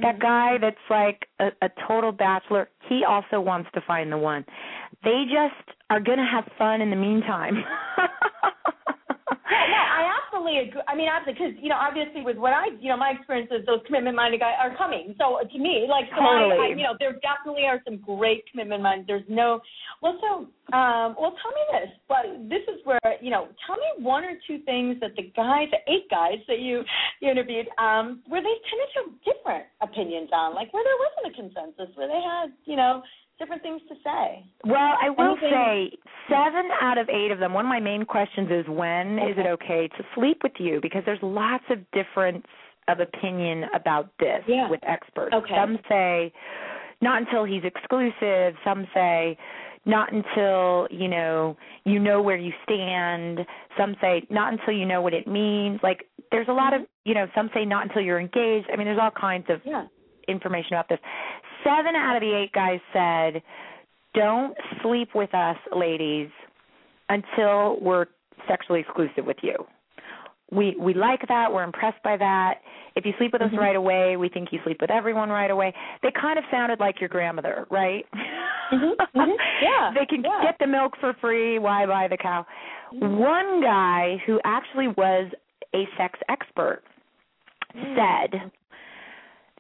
That 0.01 0.17
Mhm. 0.17 0.21
guy 0.21 0.59
that's 0.59 0.77
like 0.89 1.27
a, 1.41 1.51
a 1.61 1.69
total 1.87 2.13
bachelor, 2.13 2.69
he 2.89 3.05
also 3.05 3.41
wants 3.41 3.69
to 3.73 3.81
find 3.81 4.13
the 4.13 4.19
one. 4.19 4.45
They 5.03 5.25
just 5.25 5.77
are 5.91 6.01
going 6.01 6.19
to 6.19 6.25
have 6.25 6.45
fun 6.57 6.81
in 6.81 6.91
the 6.91 6.97
meantime. 6.97 7.57
Yeah, 7.99 8.07
no, 9.71 9.77
I 9.77 10.18
agree. 10.47 10.83
I 10.87 10.95
mean, 10.95 11.09
because 11.27 11.53
you 11.61 11.69
know, 11.69 11.77
obviously, 11.77 12.23
with 12.23 12.37
what 12.37 12.53
I, 12.53 12.71
you 12.81 12.89
know, 12.89 12.97
my 12.97 13.13
experiences, 13.17 13.67
those 13.67 13.81
commitment-minded 13.87 14.41
guys 14.41 14.55
are 14.61 14.77
coming. 14.77 15.15
So 15.19 15.39
to 15.41 15.59
me, 15.59 15.87
like, 15.89 16.07
so 16.15 16.23
I, 16.23 16.55
I, 16.55 16.69
you 16.71 16.85
know, 16.85 16.95
there 16.99 17.19
definitely 17.21 17.65
are 17.65 17.81
some 17.85 17.99
great 17.99 18.45
commitment-minded. 18.51 19.07
There's 19.07 19.27
no, 19.29 19.61
well, 20.03 20.19
so, 20.21 20.47
um, 20.77 21.17
well, 21.19 21.35
tell 21.41 21.53
me 21.53 21.65
this. 21.73 21.91
But 22.09 22.49
this 22.49 22.63
is 22.69 22.85
where, 22.85 23.01
you 23.21 23.31
know, 23.31 23.49
tell 23.67 23.77
me 23.77 24.05
one 24.05 24.25
or 24.25 24.35
two 24.47 24.59
things 24.65 24.97
that 25.01 25.17
the 25.17 25.33
guys, 25.35 25.69
the 25.71 25.83
eight 25.91 26.09
guys 26.11 26.39
that 26.47 26.61
you, 26.61 26.83
you 27.21 27.31
interviewed, 27.31 27.67
um, 27.79 28.23
where 28.29 28.43
they 28.43 28.57
tended 28.69 28.89
to 28.95 28.99
have 29.03 29.11
different 29.25 29.65
opinions 29.81 30.31
on, 30.33 30.55
like 30.55 30.73
where 30.73 30.85
there 30.85 31.01
wasn't 31.01 31.27
a 31.29 31.35
consensus, 31.35 31.95
where 31.97 32.09
they 32.09 32.21
had, 32.21 32.53
you 32.65 32.77
know, 32.77 33.03
different 33.39 33.63
things 33.63 33.81
to 33.89 33.95
say. 34.05 34.45
Well, 34.65 34.97
I 35.01 35.11
will 35.11 35.33
Anything- 35.33 35.51
say 35.51 35.99
seven 36.29 36.71
out 36.81 36.99
of 36.99 37.09
eight 37.09 37.31
of 37.31 37.39
them. 37.39 37.55
One 37.55 37.65
of 37.65 37.69
my 37.69 37.81
main 37.81 38.05
questions 38.05 38.51
is 38.51 38.67
when 38.69 39.19
is 39.19 39.39
it 39.39 39.47
okay 39.47 39.89
to 39.89 40.05
sleep 40.15 40.43
with 40.43 40.59
you? 40.59 40.81
Because 40.81 41.05
there's 41.05 41.23
lots 41.23 41.65
of 41.71 41.79
difference 41.93 42.47
of 42.89 43.01
opinion 43.01 43.65
about 43.75 44.09
this 44.19 44.43
Yeah. 44.47 44.69
with 44.69 44.81
experts. 44.83 45.35
Okay. 45.35 45.55
Some 45.55 45.79
say 45.89 46.33
not 47.01 47.21
until 47.21 47.45
he's 47.45 47.65
exclusive. 47.65 48.57
Some 48.65 48.87
say 48.95 49.37
not 49.85 50.13
until 50.13 50.89
you 50.91 51.09
know 51.09 51.57
you 51.85 51.99
know 51.99 52.21
where 52.21 52.37
you 52.37 52.53
stand. 52.65 53.47
Some 53.77 53.97
say 54.01 54.27
not 54.31 54.53
until 54.53 54.75
you 54.75 54.85
know 54.87 55.01
what 55.01 55.15
it 55.15 55.27
means. 55.27 55.83
Like 55.83 56.07
there's 56.31 56.49
a 56.49 56.53
lot 56.53 56.73
of 56.75 56.83
mm-hmm. 56.83 57.09
you 57.09 57.15
know. 57.15 57.29
Some 57.35 57.51
say 57.55 57.65
not 57.65 57.85
until 57.85 58.03
you're 58.03 58.21
engaged. 58.21 58.69
I 58.73 58.77
mean, 58.77 58.87
there's 58.87 58.99
all 59.01 59.11
kinds 59.11 59.49
of 59.49 59.61
Yeah. 59.65 59.87
Information 60.29 60.75
about 60.75 60.89
this. 60.89 60.99
Seven 61.65 61.97
out 61.97 62.17
of 62.17 62.23
the 62.23 62.33
eight 62.35 62.53
guys 62.53 62.81
said, 62.93 63.43
"Don't 64.15 64.57
sleep 64.83 65.15
with 65.15 65.35
us, 65.35 65.57
ladies, 65.75 66.31
until 67.09 67.79
we're 67.81 68.07
sexually 68.47 68.81
exclusive 68.81 69.27
with 69.27 69.39
you. 69.43 69.67
We 70.51 70.77
we 70.79 70.95
like 70.95 71.27
that. 71.29 71.53
We're 71.53 71.65
impressed 71.65 72.03
by 72.03 72.17
that. 72.17 72.61
If 72.95 73.05
you 73.05 73.13
sleep 73.19 73.33
with 73.33 73.43
Mhm. 73.43 73.53
us 73.53 73.59
right 73.59 73.77
away, 73.77 74.17
we 74.17 74.29
think 74.29 74.53
you 74.53 74.61
sleep 74.65 74.81
with 74.81 74.91
everyone 74.91 75.31
right 75.31 75.51
away." 75.51 75.75
They 76.03 76.11
kind 76.13 76.39
of 76.39 76.45
sounded 76.51 76.81
like 76.81 77.01
your 77.01 77.09
grandmother, 77.09 77.67
right? 77.71 78.07
Mhm, 78.71 78.97
mhm. 79.15 79.37
Yeah, 79.61 79.91
they 79.95 80.07
can 80.07 80.23
yeah. 80.25 80.43
get 80.43 80.59
the 80.59 80.67
milk 80.67 80.97
for 80.97 81.13
free. 81.15 81.59
Why 81.59 81.85
buy 81.87 82.09
the 82.09 82.17
cow? 82.17 82.47
Mhm. 82.93 83.17
One 83.19 83.61
guy 83.61 84.17
who 84.25 84.41
actually 84.45 84.89
was 84.89 85.31
a 85.75 85.87
sex 85.99 86.19
expert 86.31 86.83
Mm. 87.77 87.95
said, 87.95 88.51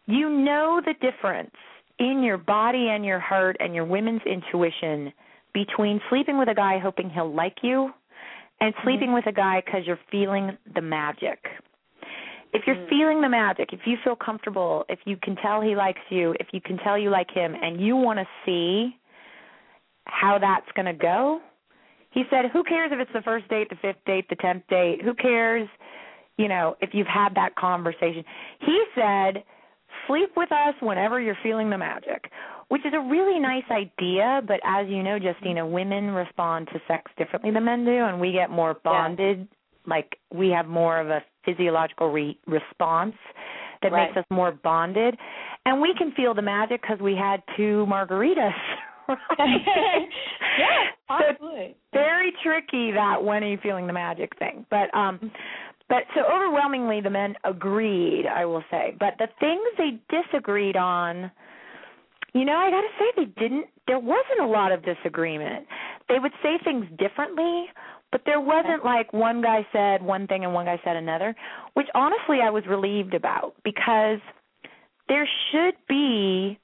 You 0.08 0.30
know 0.30 0.80
the 0.84 0.94
difference 0.94 1.54
in 1.98 2.22
your 2.22 2.38
body 2.38 2.88
and 2.88 3.04
your 3.04 3.20
heart 3.20 3.58
and 3.60 3.74
your 3.74 3.84
women's 3.84 4.22
intuition 4.24 5.12
between 5.52 6.00
sleeping 6.08 6.38
with 6.38 6.48
a 6.48 6.54
guy 6.54 6.78
hoping 6.78 7.10
he'll 7.10 7.32
like 7.32 7.58
you 7.62 7.90
and 8.60 8.72
sleeping 8.84 9.12
with 9.12 9.26
a 9.26 9.32
guy 9.32 9.62
because 9.64 9.82
you're 9.86 10.00
feeling 10.10 10.56
the 10.74 10.80
magic. 10.80 11.38
If 12.54 12.66
you're 12.66 12.76
Mm. 12.76 12.88
feeling 12.88 13.20
the 13.20 13.28
magic, 13.28 13.74
if 13.74 13.86
you 13.86 13.98
feel 13.98 14.16
comfortable, 14.16 14.86
if 14.88 14.98
you 15.04 15.18
can 15.18 15.36
tell 15.36 15.60
he 15.60 15.76
likes 15.76 16.00
you, 16.08 16.34
if 16.40 16.54
you 16.54 16.62
can 16.62 16.78
tell 16.78 16.96
you 16.96 17.10
like 17.10 17.30
him, 17.30 17.54
and 17.54 17.78
you 17.78 17.94
want 17.94 18.18
to 18.18 18.26
see 18.46 18.96
how 20.06 20.38
that's 20.38 20.72
going 20.72 20.86
to 20.86 20.94
go, 20.94 21.42
he 22.10 22.24
said, 22.30 22.46
Who 22.46 22.64
cares 22.64 22.90
if 22.92 22.98
it's 22.98 23.12
the 23.12 23.20
first 23.20 23.46
date, 23.48 23.68
the 23.68 23.76
fifth 23.76 24.02
date, 24.06 24.26
the 24.30 24.36
tenth 24.36 24.66
date? 24.68 25.02
Who 25.02 25.12
cares, 25.12 25.68
you 26.38 26.48
know, 26.48 26.76
if 26.80 26.94
you've 26.94 27.06
had 27.06 27.34
that 27.34 27.54
conversation? 27.56 28.24
He 28.60 28.82
said, 28.94 29.44
Sleep 30.08 30.30
with 30.36 30.50
us 30.50 30.74
whenever 30.80 31.20
you're 31.20 31.38
feeling 31.42 31.70
the 31.70 31.78
magic, 31.78 32.30
which 32.68 32.84
is 32.84 32.92
a 32.94 33.00
really 33.00 33.38
nice 33.38 33.64
idea. 33.70 34.40
But 34.46 34.58
as 34.64 34.88
you 34.88 35.02
know, 35.02 35.16
Justina, 35.16 35.64
women 35.66 36.10
respond 36.10 36.68
to 36.72 36.80
sex 36.88 37.10
differently 37.16 37.50
than 37.52 37.64
men 37.64 37.84
do, 37.84 38.04
and 38.04 38.20
we 38.20 38.32
get 38.32 38.50
more 38.50 38.74
bonded. 38.82 39.46
Like 39.86 40.18
we 40.34 40.48
have 40.50 40.66
more 40.66 40.98
of 41.00 41.08
a 41.08 41.20
physiological 41.44 42.10
re- 42.10 42.38
response 42.46 43.14
that 43.82 43.92
Right. 43.92 44.08
makes 44.08 44.16
us 44.18 44.24
more 44.30 44.50
bonded, 44.52 45.16
and 45.64 45.80
we 45.80 45.94
can 45.96 46.10
feel 46.12 46.34
the 46.34 46.42
magic 46.42 46.80
because 46.82 46.98
we 47.00 47.14
had 47.14 47.42
two 47.56 47.86
margaritas. 47.88 48.52
right? 49.08 49.28
yeah, 50.58 50.66
So 51.08 51.14
absolutely. 51.30 51.76
very 51.94 52.32
tricky 52.42 52.90
that 52.92 53.22
when 53.22 53.42
are 53.44 53.48
you 53.48 53.58
feeling 53.62 53.86
the 53.86 53.92
magic 53.92 54.36
thing. 54.38 54.66
But 54.68 54.94
um 54.94 55.30
but 55.88 56.04
so 56.14 56.20
overwhelmingly 56.22 57.00
the 57.00 57.10
men 57.10 57.34
agreed, 57.44 58.24
I 58.26 58.44
will 58.44 58.64
say. 58.70 58.94
But 58.98 59.14
the 59.18 59.28
things 59.40 59.62
they 59.76 59.98
disagreed 60.10 60.76
on 60.76 61.30
you 62.34 62.44
know, 62.44 62.56
I 62.56 62.70
got 62.70 62.82
to 62.82 62.88
say 62.98 63.24
they 63.24 63.40
didn't 63.40 63.66
there 63.86 63.98
wasn't 63.98 64.40
a 64.42 64.46
lot 64.46 64.70
of 64.70 64.84
disagreement. 64.84 65.66
They 66.08 66.18
would 66.18 66.32
say 66.42 66.58
things 66.62 66.84
differently, 66.98 67.66
but 68.12 68.22
there 68.26 68.40
wasn't 68.40 68.84
like 68.84 69.12
one 69.12 69.42
guy 69.42 69.66
said 69.72 70.02
one 70.02 70.26
thing 70.26 70.44
and 70.44 70.52
one 70.52 70.66
guy 70.66 70.80
said 70.84 70.96
another, 70.96 71.34
which 71.74 71.86
honestly 71.94 72.38
I 72.42 72.50
was 72.50 72.64
relieved 72.68 73.14
about 73.14 73.54
because 73.64 74.20
there 75.08 75.28
should 75.50 75.74
be 75.88 76.58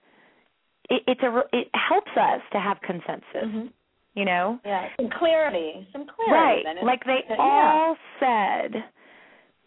it, 0.91 1.03
it's 1.07 1.23
a 1.23 1.41
it 1.53 1.69
helps 1.73 2.11
us 2.17 2.41
to 2.53 2.61
have 2.61 2.79
consensus. 2.83 3.25
Mm-hmm. 3.45 3.67
You 4.15 4.25
know? 4.25 4.61
Yeah, 4.65 4.89
some 4.97 5.11
clarity, 5.19 5.89
some 5.93 6.07
clarity. 6.07 6.63
Right. 6.67 6.85
Like 6.85 7.05
they 7.05 7.21
yeah. 7.29 7.37
all 7.39 7.97
said 8.21 8.85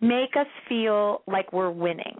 make 0.01 0.36
us 0.36 0.47
feel 0.69 1.21
like 1.27 1.51
we're 1.53 1.71
winning. 1.71 2.15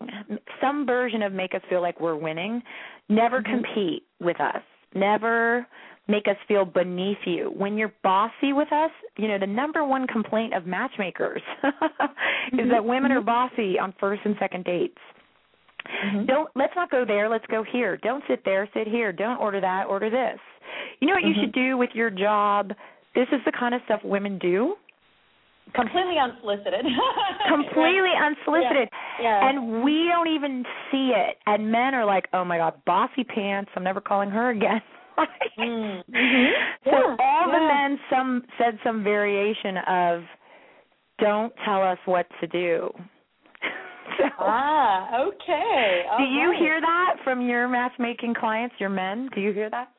Some 0.62 0.86
version 0.86 1.22
of 1.22 1.32
make 1.34 1.54
us 1.54 1.62
feel 1.70 1.82
like 1.82 2.00
we're 2.00 2.16
winning. 2.16 2.62
Never 3.10 3.42
Mm-hmm. 3.42 3.63
compete 3.63 4.04
with 4.20 4.40
us. 4.42 4.62
Never 4.96 5.68
make 6.08 6.28
us 6.28 6.38
feel 6.48 6.63
beneath 6.66 7.18
you. 7.26 7.54
When 7.56 7.78
you're 7.78 7.94
bossy 8.04 8.54
with 8.54 8.72
us, 8.72 8.92
you 9.18 9.28
know, 9.28 9.38
the 9.38 9.46
number 9.48 9.84
one 9.84 10.08
complaint 10.08 10.54
of 10.54 10.66
matchmakers 10.66 11.42
is 12.54 12.70
that 12.72 12.84
women 12.84 13.12
are 13.12 13.22
bossy 13.22 13.78
on 13.78 13.94
first 14.00 14.22
and 14.26 14.36
second 14.40 14.63
dates. 14.66 14.98
Mhm. 16.06 16.28
Don't 16.28 16.50
let's 16.56 16.74
not 16.76 16.90
go 16.92 17.06
there, 17.06 17.30
let's 17.30 17.46
go 17.48 17.63
here. 17.63 17.98
Don't 17.98 18.24
sit 18.28 18.44
there, 18.44 18.68
sit 18.74 18.88
here. 18.88 19.13
Don't 19.13 19.38
order 19.38 19.62
that, 19.62 19.88
order 19.88 20.10
this. 20.10 20.40
You 21.00 21.08
know 21.08 21.13
what 21.13 21.24
you 21.24 21.34
Mhm. 21.34 21.42
should 21.42 21.52
do 21.54 21.78
with 21.78 21.92
your 21.94 22.10
job? 22.10 22.74
This 23.16 23.28
is 23.32 23.42
the 23.46 23.52
kind 23.52 23.74
of 23.74 23.82
stuff 23.86 24.04
women 24.04 24.38
do. 24.38 24.78
Completely 25.74 26.18
unsolicited. 26.20 26.86
completely 27.48 28.14
unsolicited. 28.16 28.90
Yeah. 29.22 29.50
And 29.50 29.84
we 29.84 30.08
don't 30.12 30.28
even 30.28 30.64
see 30.92 31.12
it. 31.16 31.38
And 31.46 31.72
men 31.72 31.94
are 31.94 32.06
like, 32.06 32.28
"Oh 32.34 32.44
my 32.46 32.58
god, 32.58 32.82
bossy 32.86 33.24
pants. 33.24 33.72
I'm 33.76 33.84
never 33.84 34.02
calling 34.02 34.30
her 34.30 34.50
again." 34.50 34.82
Mm. 35.58 36.04
Mhm. 36.12 36.52
So 36.84 36.92
Yeah, 36.92 37.16
all 37.20 37.48
the 37.48 37.60
men 37.60 38.00
some 38.12 38.44
said 38.60 38.78
some 38.84 39.04
variation 39.04 39.78
of 39.88 40.22
don't 41.18 41.52
tell 41.66 41.82
us 41.82 41.98
what 42.06 42.28
to 42.40 42.46
do. 42.46 42.92
so, 44.20 44.26
Ah, 44.38 45.20
okay. 45.20 46.04
do 46.18 46.24
All 46.24 46.32
you 46.32 46.56
hear 46.60 46.80
that 46.80 47.16
from 47.24 47.42
your 47.42 47.68
matchmaking 47.68 48.36
clients, 48.36 48.76
your 48.80 48.92
men? 48.92 49.30
Do 49.34 49.42
you 49.42 49.52
hear 49.52 49.72
that? 49.72 49.90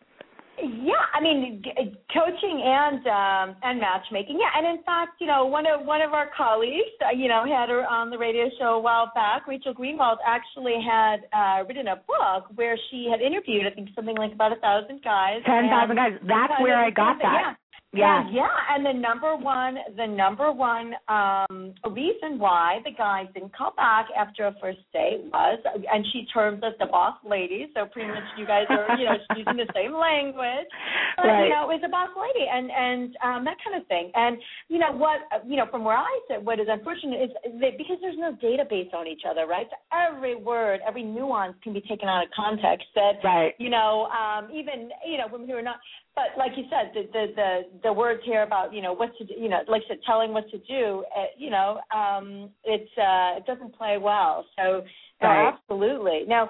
Yeah, 0.62 1.04
I 1.14 1.20
mean, 1.20 1.62
g- 1.62 1.70
coaching 2.12 2.62
and 2.64 3.06
um, 3.06 3.56
and 3.62 3.80
matchmaking. 3.80 4.38
Yeah, 4.40 4.50
and 4.56 4.78
in 4.78 4.82
fact, 4.84 5.20
you 5.20 5.26
know, 5.26 5.46
one 5.46 5.66
of 5.66 5.86
one 5.86 6.02
of 6.02 6.12
our 6.12 6.30
colleagues, 6.36 6.90
uh, 7.04 7.14
you 7.16 7.28
know, 7.28 7.44
had 7.46 7.68
her 7.68 7.86
on 7.86 8.10
the 8.10 8.18
radio 8.18 8.46
show 8.58 8.74
a 8.74 8.80
while 8.80 9.10
back. 9.14 9.46
Rachel 9.46 9.74
Greenwald 9.74 10.18
actually 10.26 10.76
had 10.82 11.26
uh, 11.32 11.64
written 11.66 11.88
a 11.88 11.96
book 11.96 12.50
where 12.54 12.76
she 12.90 13.08
had 13.10 13.20
interviewed, 13.20 13.66
I 13.66 13.74
think, 13.74 13.90
something 13.94 14.16
like 14.16 14.32
about 14.32 14.52
a 14.52 14.60
thousand 14.60 15.02
guys. 15.02 15.40
Ten 15.46 15.68
thousand 15.70 15.96
guys. 15.96 16.12
That's 16.26 16.60
where 16.60 16.78
I 16.78 16.90
got 16.90 17.18
that. 17.22 17.54
Yeah. 17.54 17.54
Yeah, 17.94 18.28
yeah, 18.30 18.48
and 18.70 18.84
the 18.84 18.92
number 18.92 19.34
one, 19.34 19.78
the 19.96 20.06
number 20.06 20.52
one 20.52 20.92
um 21.08 21.72
reason 21.90 22.38
why 22.38 22.80
the 22.84 22.90
guys 22.92 23.26
didn't 23.32 23.56
call 23.56 23.72
back 23.76 24.08
after 24.16 24.46
a 24.46 24.54
first 24.60 24.80
date 24.92 25.24
was, 25.32 25.58
and 25.64 26.04
she 26.12 26.26
terms 26.32 26.62
us 26.62 26.74
the 26.78 26.84
boss 26.86 27.16
lady, 27.24 27.66
so 27.74 27.86
pretty 27.86 28.08
much 28.08 28.24
you 28.36 28.46
guys 28.46 28.66
are, 28.68 28.94
you 28.98 29.06
know, 29.06 29.16
using 29.36 29.56
the 29.56 29.66
same 29.74 29.94
language, 29.96 30.68
but 31.16 31.26
Right. 31.28 31.44
you 31.44 31.50
know, 31.50 31.70
is 31.72 31.80
a 31.82 31.88
boss 31.88 32.10
lady, 32.12 32.46
and 32.46 32.70
and 32.70 33.16
um 33.24 33.44
that 33.46 33.56
kind 33.64 33.80
of 33.80 33.88
thing, 33.88 34.12
and 34.14 34.36
you 34.68 34.78
know 34.78 34.92
what, 34.92 35.20
you 35.46 35.56
know, 35.56 35.66
from 35.70 35.82
where 35.82 35.96
I 35.96 36.12
sit, 36.28 36.44
what 36.44 36.60
is 36.60 36.66
unfortunate 36.68 37.22
is 37.22 37.30
that 37.60 37.78
because 37.78 37.96
there's 38.02 38.18
no 38.18 38.36
database 38.36 38.92
on 38.92 39.06
each 39.06 39.22
other, 39.28 39.46
right? 39.46 39.66
So 39.70 39.76
every 39.96 40.36
word, 40.36 40.80
every 40.86 41.04
nuance 41.04 41.56
can 41.64 41.72
be 41.72 41.80
taken 41.80 42.06
out 42.06 42.22
of 42.22 42.28
context. 42.36 42.86
That 42.94 43.24
Right. 43.24 43.54
you 43.56 43.70
know, 43.70 44.08
um, 44.12 44.50
even 44.52 44.90
you 45.08 45.16
know, 45.16 45.26
women 45.32 45.48
who 45.48 45.54
are 45.56 45.62
not. 45.62 45.76
But 46.18 46.36
like 46.36 46.52
you 46.56 46.64
said, 46.68 46.90
the 46.94 47.02
the 47.12 47.26
the, 47.36 47.60
the 47.84 47.92
words 47.92 48.20
here 48.24 48.42
about 48.42 48.74
you 48.74 48.82
know 48.82 48.92
what 48.92 49.16
to 49.18 49.24
do, 49.24 49.34
you 49.38 49.48
know, 49.48 49.60
like 49.68 49.82
I 49.86 49.90
said, 49.90 49.98
telling 50.04 50.32
what 50.32 50.50
to 50.50 50.58
do, 50.58 51.04
uh, 51.16 51.26
you 51.36 51.48
know, 51.48 51.78
um, 51.94 52.50
it's 52.64 52.90
uh, 52.98 53.38
it 53.38 53.46
doesn't 53.46 53.76
play 53.76 53.98
well. 53.98 54.44
So 54.56 54.82
Right. 55.20 55.52
absolutely. 55.52 56.22
Now, 56.28 56.48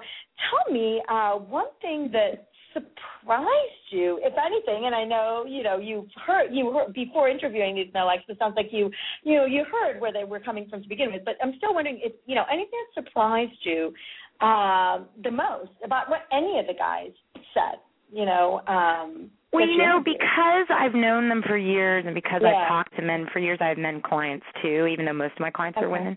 tell 0.49 0.71
me 0.71 1.01
uh, 1.09 1.33
one 1.33 1.71
thing 1.81 2.09
that 2.13 2.49
surprised 2.73 3.87
you, 3.89 4.19
if 4.21 4.33
anything, 4.37 4.85
and 4.85 4.93
I 4.95 5.03
know 5.03 5.45
you 5.47 5.61
know 5.61 5.77
you've 5.77 6.09
heard 6.25 6.49
you 6.51 6.71
heard 6.71 6.93
before 6.93 7.29
interviewing 7.29 7.75
these 7.75 7.91
so 7.93 8.09
it 8.09 8.37
sounds 8.39 8.55
like 8.55 8.69
you 8.71 8.89
you 9.23 9.37
know 9.37 9.45
you 9.45 9.65
heard 9.71 10.01
where 10.01 10.13
they 10.13 10.23
were 10.23 10.39
coming 10.39 10.67
from 10.67 10.81
to 10.81 10.89
begin 10.89 11.11
with. 11.13 11.23
But 11.25 11.35
I'm 11.43 11.53
still 11.57 11.75
wondering 11.75 11.99
if 12.03 12.13
you 12.25 12.33
know 12.33 12.45
anything 12.51 12.79
that 12.95 13.03
surprised 13.03 13.59
you 13.61 13.93
uh, 14.41 14.99
the 15.23 15.31
most 15.31 15.71
about 15.83 16.09
what 16.09 16.21
any 16.31 16.57
of 16.57 16.65
the 16.65 16.73
guys 16.73 17.11
said. 17.53 17.77
You 18.11 18.25
know. 18.25 18.61
Um, 18.67 19.29
Well, 19.51 19.67
you 19.67 19.77
know, 19.77 19.99
because 20.03 20.67
I've 20.69 20.93
known 20.93 21.27
them 21.27 21.41
for 21.47 21.57
years 21.57 22.05
and 22.05 22.13
because 22.13 22.41
Yeah. 22.43 22.49
I've 22.49 22.67
talked 22.67 22.95
to 22.97 23.01
men 23.01 23.27
for 23.33 23.39
years, 23.39 23.57
I 23.61 23.67
have 23.69 23.77
men 23.79 24.01
clients 24.01 24.45
too, 24.61 24.85
even 24.85 25.05
though 25.05 25.13
most 25.13 25.33
of 25.33 25.39
my 25.39 25.49
clients 25.49 25.79
are 25.81 25.89
women. 25.89 26.15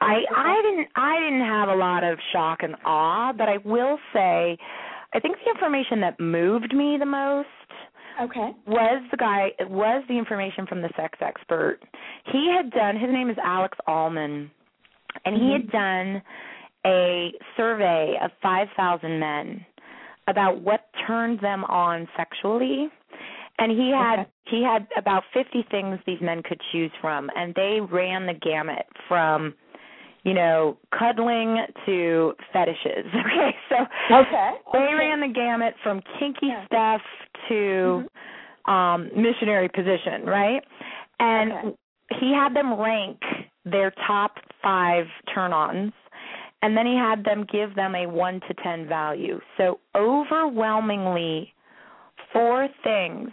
I 0.00 0.24
I 0.34 0.62
didn't 0.62 0.88
I 0.96 1.20
didn't 1.20 1.44
have 1.46 1.68
a 1.68 1.74
lot 1.74 2.04
of 2.04 2.18
shock 2.32 2.62
and 2.62 2.74
awe, 2.84 3.32
but 3.32 3.48
I 3.48 3.58
will 3.58 3.98
say 4.14 4.56
I 5.12 5.20
think 5.20 5.36
the 5.44 5.50
information 5.50 6.00
that 6.00 6.18
moved 6.20 6.74
me 6.74 6.96
the 6.98 7.06
most 7.06 7.48
Okay. 8.20 8.54
was 8.66 9.02
the 9.10 9.16
guy 9.16 9.52
was 9.68 10.02
the 10.08 10.16
information 10.16 10.66
from 10.66 10.80
the 10.80 10.90
sex 10.96 11.18
expert. 11.20 11.80
He 12.32 12.48
had 12.54 12.70
done 12.70 12.96
his 12.96 13.10
name 13.10 13.28
is 13.28 13.36
Alex 13.42 13.76
Allman 13.86 14.50
and 15.24 15.36
he 15.36 15.52
had 15.52 15.70
done 15.70 16.22
a 16.86 17.32
survey 17.56 18.16
of 18.22 18.30
5,000 18.42 19.18
men 19.20 19.66
about 20.30 20.60
what 20.62 20.88
turned 21.06 21.40
them 21.40 21.64
on 21.64 22.08
sexually 22.16 22.88
and 23.58 23.70
he 23.72 23.92
had 23.96 24.20
Okay. 24.20 24.30
he 24.46 24.62
had 24.64 24.86
about 24.96 25.22
50 25.32 25.64
things 25.70 25.98
these 26.06 26.20
men 26.20 26.42
could 26.42 26.60
choose 26.72 26.90
from 27.00 27.30
and 27.36 27.54
they 27.54 27.80
ran 27.80 28.26
the 28.26 28.34
gamut 28.34 28.86
from 29.08 29.54
you 30.24 30.34
know 30.34 30.76
cuddling 30.98 31.58
to 31.86 32.32
fetishes 32.52 33.06
okay 33.26 33.56
so 33.68 33.76
Okay. 34.14 34.50
they 34.72 34.78
okay. 34.78 34.94
ran 34.94 35.20
the 35.20 35.32
gamut 35.32 35.74
from 35.82 36.00
kinky 36.18 36.48
Yeah. 36.48 36.66
stuff 36.66 37.00
to 37.48 38.04
um 38.66 39.10
missionary 39.16 39.68
position, 39.68 40.24
right? 40.26 40.62
And 41.18 41.52
Okay. 41.52 41.76
he 42.20 42.32
had 42.34 42.54
them 42.54 42.78
rank 42.78 43.18
their 43.64 43.92
top 44.06 44.32
5 44.62 45.06
turn-ons 45.34 45.92
and 46.62 46.76
then 46.76 46.86
he 46.86 46.94
had 46.94 47.24
them 47.24 47.46
give 47.50 47.74
them 47.74 47.94
a 47.94 48.06
1 48.06 48.40
to 48.48 48.54
10 48.62 48.86
value. 48.86 49.40
So 49.56 49.80
overwhelmingly 49.94 51.52
four 52.32 52.68
things 52.84 53.30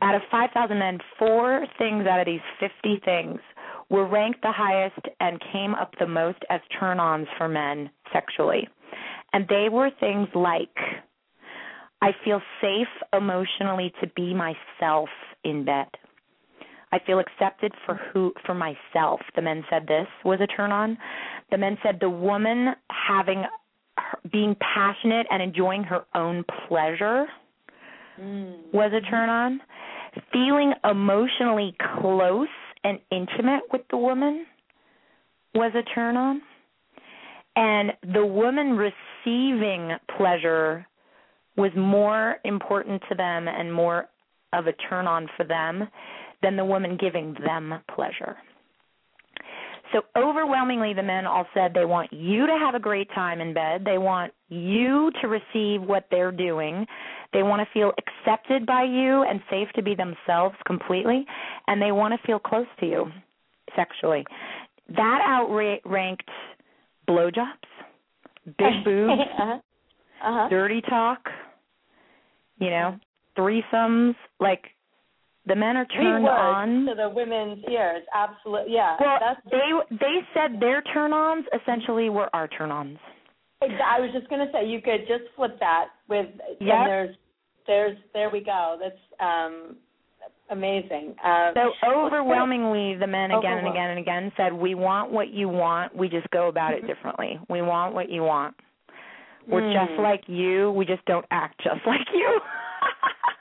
out 0.00 0.14
of 0.14 0.22
5,000 0.30 0.78
men, 0.78 0.98
four 1.18 1.66
things 1.78 2.06
out 2.06 2.20
of 2.20 2.26
these 2.26 2.40
50 2.58 3.00
things 3.04 3.40
were 3.88 4.06
ranked 4.06 4.42
the 4.42 4.52
highest 4.52 5.00
and 5.20 5.40
came 5.52 5.74
up 5.74 5.92
the 5.98 6.06
most 6.06 6.38
as 6.50 6.60
turn 6.78 6.98
ons 6.98 7.28
for 7.38 7.48
men 7.48 7.90
sexually. 8.12 8.68
And 9.32 9.46
they 9.48 9.68
were 9.70 9.90
things 10.00 10.28
like 10.34 10.76
I 12.00 12.10
feel 12.24 12.40
safe 12.60 12.88
emotionally 13.12 13.92
to 14.00 14.08
be 14.16 14.34
myself 14.34 15.08
in 15.44 15.64
bed. 15.64 15.86
I 16.92 16.98
feel 17.06 17.18
accepted 17.18 17.72
for 17.86 17.94
who 18.12 18.32
for 18.44 18.54
myself. 18.54 19.20
The 19.34 19.42
men 19.42 19.64
said 19.70 19.86
this 19.86 20.06
was 20.24 20.40
a 20.40 20.46
turn 20.46 20.72
on. 20.72 20.98
The 21.50 21.58
men 21.58 21.78
said 21.82 21.98
the 22.00 22.10
woman 22.10 22.74
having 22.90 23.44
her, 23.96 24.18
being 24.30 24.54
passionate 24.60 25.26
and 25.30 25.42
enjoying 25.42 25.84
her 25.84 26.04
own 26.14 26.44
pleasure 26.68 27.26
Mm. 28.20 28.72
was 28.72 28.92
a 28.92 29.00
turn 29.00 29.28
on. 29.28 29.60
Feeling 30.32 30.74
emotionally 30.84 31.74
close 31.98 32.48
and 32.84 32.98
intimate 33.10 33.62
with 33.72 33.82
the 33.88 33.96
woman 33.96 34.46
was 35.54 35.72
a 35.74 35.82
turn 35.94 36.16
on. 36.16 36.42
And 37.56 37.92
the 38.02 38.24
woman 38.24 38.76
receiving 38.76 39.96
pleasure 40.16 40.86
was 41.56 41.70
more 41.76 42.36
important 42.44 43.02
to 43.08 43.14
them 43.14 43.48
and 43.48 43.72
more 43.72 44.08
of 44.52 44.66
a 44.66 44.72
turn 44.72 45.06
on 45.06 45.28
for 45.36 45.44
them 45.44 45.88
than 46.42 46.56
the 46.56 46.64
woman 46.64 46.96
giving 47.00 47.34
them 47.44 47.74
pleasure. 47.94 48.36
So 49.92 50.00
overwhelmingly, 50.16 50.94
the 50.94 51.02
men 51.02 51.26
all 51.26 51.46
said 51.52 51.72
they 51.74 51.84
want 51.84 52.12
you 52.12 52.46
to 52.46 52.58
have 52.58 52.74
a 52.74 52.80
great 52.80 53.08
time 53.14 53.40
in 53.40 53.52
bed. 53.52 53.82
They 53.84 53.98
want 53.98 54.32
you 54.48 55.10
to 55.20 55.28
receive 55.28 55.86
what 55.86 56.06
they're 56.10 56.32
doing. 56.32 56.86
They 57.34 57.42
want 57.42 57.60
to 57.60 57.68
feel 57.74 57.92
accepted 57.98 58.64
by 58.64 58.84
you 58.84 59.24
and 59.28 59.40
safe 59.50 59.68
to 59.74 59.82
be 59.82 59.94
themselves 59.94 60.56
completely. 60.66 61.26
And 61.66 61.80
they 61.80 61.92
want 61.92 62.18
to 62.18 62.26
feel 62.26 62.38
close 62.38 62.66
to 62.80 62.86
you 62.86 63.06
sexually. 63.76 64.24
That 64.88 65.20
outranked 65.26 66.28
blowjobs, 67.08 67.68
big 68.46 68.72
boobs, 68.84 69.20
uh-huh. 69.38 69.58
Uh-huh. 70.24 70.48
dirty 70.48 70.80
talk, 70.88 71.28
you 72.58 72.70
know, 72.70 72.98
threesomes. 73.36 74.14
Like 74.40 74.64
the 75.46 75.56
men 75.56 75.76
are 75.76 75.86
turned 75.86 76.26
on. 76.28 76.86
to 76.86 76.94
the 76.94 77.08
women's 77.08 77.64
ears. 77.68 78.02
Absolutely. 78.14 78.74
Yeah. 78.74 78.96
Well, 79.00 79.18
That's 79.20 79.40
they 79.50 79.96
they 79.96 80.16
said 80.34 80.60
their 80.60 80.82
turn-ons 80.82 81.44
essentially 81.60 82.10
were 82.10 82.28
our 82.34 82.46
turn-ons. 82.48 82.98
I 83.62 84.00
was 84.00 84.10
just 84.12 84.28
going 84.28 84.44
to 84.44 84.52
say 84.52 84.66
you 84.66 84.80
could 84.80 85.06
just 85.06 85.24
flip 85.36 85.58
that 85.60 85.86
with 86.08 86.26
Yeah. 86.60 86.84
there's 86.86 87.16
there's 87.66 87.96
there 88.12 88.30
we 88.30 88.40
go. 88.40 88.76
That's 88.80 88.96
um 89.20 89.76
amazing. 90.50 91.14
Um, 91.24 91.54
So 91.54 91.72
overwhelmingly, 91.88 92.96
the 92.96 93.06
men 93.06 93.30
again 93.30 93.58
and 93.58 93.68
again 93.68 93.90
and 93.90 93.98
again 93.98 94.32
said, 94.36 94.52
"We 94.52 94.74
want 94.74 95.10
what 95.10 95.28
you 95.30 95.48
want. 95.48 95.96
We 95.96 96.08
just 96.08 96.28
go 96.30 96.48
about 96.48 96.74
it 96.74 96.86
differently. 96.86 97.38
We 97.48 97.62
want 97.62 97.94
what 97.94 98.08
you 98.10 98.22
want. 98.22 98.54
We're 99.48 99.62
Mm. 99.62 99.72
just 99.88 99.98
like 100.00 100.28
you. 100.28 100.70
We 100.72 100.84
just 100.84 101.04
don't 101.06 101.26
act 101.30 101.60
just 101.62 101.80
like 101.86 102.06
you." 102.12 102.40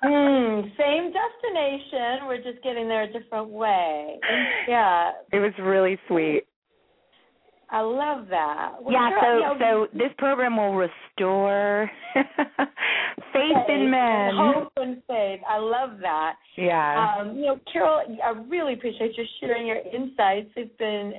Mm, 0.03 0.61
same 0.77 1.11
destination. 1.13 2.27
We're 2.27 2.43
just 2.43 2.63
getting 2.63 2.87
there 2.87 3.03
a 3.03 3.11
different 3.11 3.49
way. 3.49 4.19
Yeah, 4.67 5.11
It 5.31 5.39
was 5.39 5.53
really 5.59 5.97
sweet. 6.07 6.43
I 7.71 7.79
love 7.79 8.27
that. 8.29 8.73
Well, 8.81 8.91
yeah, 8.91 9.09
girl, 9.11 9.21
so 9.21 9.33
you 9.37 9.59
know, 9.59 9.87
so 9.91 9.97
this 9.97 10.11
program 10.17 10.57
will 10.57 10.75
restore 10.75 11.89
faith 13.31 13.69
in 13.69 13.89
men. 13.89 14.33
Hope 14.35 14.73
and 14.75 15.01
faith. 15.07 15.39
I 15.49 15.57
love 15.57 15.99
that. 16.01 16.33
Yeah. 16.57 17.15
Um, 17.17 17.37
you 17.37 17.45
know, 17.45 17.59
Carol, 17.71 18.01
I 18.23 18.31
really 18.49 18.73
appreciate 18.73 19.17
you 19.17 19.23
sharing 19.39 19.67
your 19.67 19.77
insights. 19.77 20.49
It's 20.57 20.75
been 20.77 21.13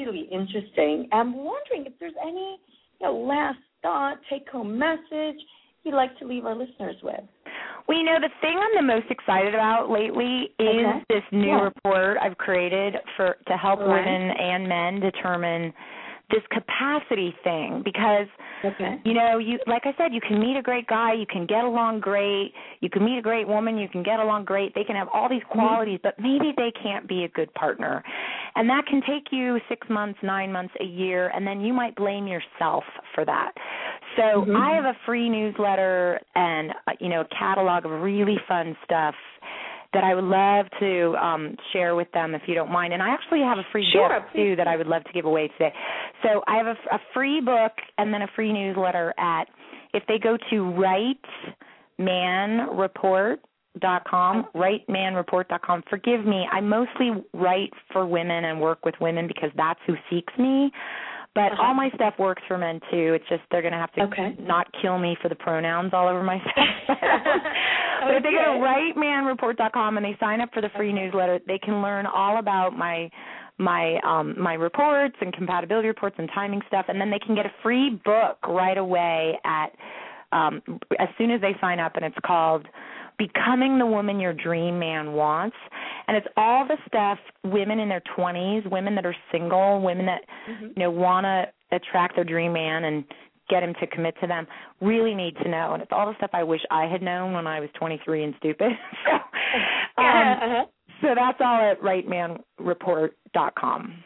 really 0.00 0.26
interesting. 0.32 1.06
I'm 1.12 1.36
wondering 1.36 1.84
if 1.84 1.92
there's 2.00 2.14
any 2.22 2.58
you 3.00 3.06
know, 3.06 3.14
last 3.16 3.58
thought, 3.82 4.18
take 4.30 4.48
home 4.48 4.78
message 4.78 5.36
you'd 5.84 5.94
like 5.94 6.16
to 6.18 6.26
leave 6.26 6.44
our 6.44 6.54
listeners 6.54 6.96
with. 7.02 7.20
Well, 7.88 7.98
you 7.98 8.04
know, 8.04 8.18
the 8.20 8.30
thing 8.40 8.58
I'm 8.58 8.86
the 8.86 8.92
most 8.94 9.10
excited 9.10 9.54
about 9.54 9.90
lately 9.90 10.54
is 10.58 10.86
Okay. 10.86 11.04
this 11.08 11.24
new 11.32 11.48
Yeah. 11.48 11.62
report 11.64 12.18
I've 12.20 12.38
created 12.38 12.96
for 13.16 13.36
to 13.46 13.56
help 13.56 13.80
right. 13.80 13.88
women 13.88 14.30
and 14.30 14.68
men 14.68 15.00
determine 15.00 15.72
this 16.30 16.42
capacity 16.50 17.34
thing 17.44 17.82
because 17.84 18.26
Okay. 18.62 19.00
you 19.04 19.14
know, 19.14 19.38
you 19.38 19.58
like 19.66 19.82
I 19.86 19.94
said, 19.96 20.12
you 20.12 20.20
can 20.20 20.38
meet 20.38 20.56
a 20.56 20.62
great 20.62 20.86
guy, 20.86 21.14
you 21.14 21.24
can 21.24 21.46
get 21.46 21.64
along 21.64 22.00
great, 22.00 22.52
you 22.80 22.90
can 22.90 23.04
meet 23.04 23.18
a 23.18 23.22
great 23.22 23.48
woman, 23.48 23.78
you 23.78 23.88
can 23.88 24.02
get 24.02 24.20
along 24.20 24.44
great. 24.44 24.74
They 24.74 24.84
can 24.84 24.96
have 24.96 25.08
all 25.14 25.28
these 25.30 25.42
qualities, 25.50 25.98
but 26.02 26.18
maybe 26.18 26.52
they 26.56 26.70
can't 26.82 27.08
be 27.08 27.24
a 27.24 27.28
good 27.28 27.52
partner. 27.54 28.04
And 28.56 28.68
that 28.68 28.86
can 28.86 29.00
take 29.00 29.28
you 29.32 29.58
6 29.68 29.88
months, 29.88 30.18
9 30.22 30.52
months, 30.52 30.74
a 30.80 30.84
year, 30.84 31.30
and 31.34 31.46
then 31.46 31.62
you 31.62 31.72
might 31.72 31.94
blame 31.96 32.26
yourself 32.26 32.84
for 33.14 33.24
that. 33.24 33.52
So, 34.16 34.44
Mhm. 34.44 34.56
I 34.56 34.74
have 34.74 34.84
a 34.84 34.96
free 35.06 35.30
newsletter 35.30 36.20
and 36.34 36.72
uh, 36.86 36.92
you 37.00 37.08
know, 37.08 37.22
a 37.22 37.28
catalog 37.28 37.86
of 37.86 37.92
really 38.02 38.38
fun 38.46 38.76
stuff 38.84 39.14
that 39.92 40.04
I 40.04 40.14
would 40.14 40.24
love 40.24 40.66
to 40.78 41.16
um 41.16 41.56
share 41.72 41.94
with 41.94 42.10
them 42.12 42.34
if 42.34 42.42
you 42.46 42.54
don't 42.54 42.70
mind. 42.70 42.92
And 42.92 43.02
I 43.02 43.10
actually 43.10 43.40
have 43.40 43.58
a 43.58 43.64
free 43.72 43.86
Sure, 43.92 44.08
gift 44.08 44.32
please 44.32 44.52
too 44.52 44.56
that 44.56 44.68
I 44.68 44.76
would 44.76 44.86
love 44.86 45.04
to 45.04 45.12
give 45.12 45.24
away 45.24 45.48
today. 45.58 45.72
So 46.22 46.42
I 46.46 46.56
have 46.56 46.66
a, 46.66 46.76
a 46.94 46.98
free 47.12 47.40
book 47.40 47.72
and 47.98 48.12
then 48.12 48.22
a 48.22 48.28
free 48.34 48.52
newsletter 48.52 49.14
at 49.18 49.44
if 49.92 50.04
they 50.06 50.18
go 50.18 50.36
to 50.50 51.16
rightmanreport.com, 51.98 54.46
rightmanreport.com. 54.54 55.82
Forgive 55.90 56.24
me, 56.24 56.46
I 56.50 56.60
mostly 56.60 57.10
write 57.34 57.72
for 57.92 58.06
women 58.06 58.44
and 58.44 58.60
work 58.60 58.84
with 58.84 58.94
women 59.00 59.26
because 59.26 59.50
that's 59.56 59.80
who 59.86 59.94
seeks 60.08 60.32
me. 60.38 60.70
But 61.34 61.52
Uh-huh. 61.52 61.62
all 61.62 61.74
my 61.74 61.90
stuff 61.94 62.14
works 62.18 62.42
for 62.48 62.58
men 62.58 62.80
too. 62.90 63.14
It's 63.14 63.28
just 63.28 63.42
they're 63.50 63.62
going 63.62 63.72
to 63.72 63.78
have 63.78 63.92
to 63.92 64.02
Okay. 64.02 64.34
not 64.40 64.66
kill 64.82 64.98
me 64.98 65.16
for 65.22 65.28
the 65.28 65.36
pronouns 65.36 65.94
all 65.94 66.08
over 66.08 66.22
my 66.22 66.40
stuff. 66.50 66.66
but 66.88 68.14
if 68.16 68.22
they 68.22 68.32
go 68.32 68.54
to 68.54 68.58
rightmanreport.com 68.60 69.96
and 69.96 70.04
they 70.04 70.16
sign 70.18 70.40
up 70.40 70.52
for 70.52 70.60
the 70.60 70.70
free 70.70 70.92
newsletter, 70.92 71.38
they 71.46 71.58
can 71.58 71.82
learn 71.82 72.06
all 72.06 72.38
about 72.38 72.76
my 72.76 73.08
my 73.58 73.98
um 74.04 74.34
my 74.40 74.54
reports 74.54 75.16
and 75.20 75.32
compatibility 75.34 75.86
reports 75.86 76.16
and 76.18 76.30
timing 76.34 76.62
stuff 76.66 76.86
and 76.88 76.98
then 76.98 77.10
they 77.10 77.18
can 77.18 77.34
get 77.34 77.44
a 77.44 77.52
free 77.62 77.90
book 78.06 78.38
right 78.48 78.78
away 78.78 79.38
at 79.44 79.66
um 80.32 80.62
as 80.98 81.08
soon 81.18 81.30
as 81.30 81.42
they 81.42 81.54
sign 81.60 81.78
up 81.78 81.94
and 81.96 82.04
it's 82.06 82.16
called 82.24 82.66
Becoming 83.20 83.78
the 83.78 83.86
Woman 83.86 84.18
Your 84.18 84.32
Dream 84.32 84.78
Man 84.78 85.12
Wants. 85.12 85.56
And 86.08 86.16
it's 86.16 86.26
all 86.36 86.66
the 86.66 86.76
stuff 86.88 87.18
women 87.44 87.78
in 87.78 87.88
their 87.88 88.02
20s, 88.16 88.68
women 88.70 88.94
that 88.96 89.06
are 89.06 89.14
single, 89.30 89.80
women 89.82 90.06
that 90.06 90.22
Mm-hmm. 90.48 90.66
you 90.68 90.74
know 90.84 90.90
want 90.90 91.24
to 91.24 91.44
attract 91.76 92.14
their 92.16 92.24
dream 92.24 92.52
man 92.52 92.84
and 92.84 93.04
get 93.48 93.62
him 93.62 93.74
to 93.80 93.86
commit 93.86 94.14
to 94.20 94.26
them 94.26 94.46
really 94.80 95.14
need 95.14 95.36
to 95.42 95.48
know 95.48 95.72
and 95.74 95.82
it's 95.82 95.92
all 95.92 96.06
the 96.06 96.14
stuff 96.16 96.30
I 96.32 96.42
wish 96.42 96.60
I 96.70 96.86
had 96.86 97.02
known 97.02 97.32
when 97.34 97.46
I 97.46 97.60
was 97.60 97.68
23 97.78 98.24
and 98.24 98.34
stupid. 98.38 98.72
so 99.04 99.12
um 100.02 100.06
uh-huh. 100.06 100.64
so 101.02 101.08
that's 101.14 101.38
all 101.40 101.60
at 101.70 101.80
rightmanreport.com. 101.82 104.04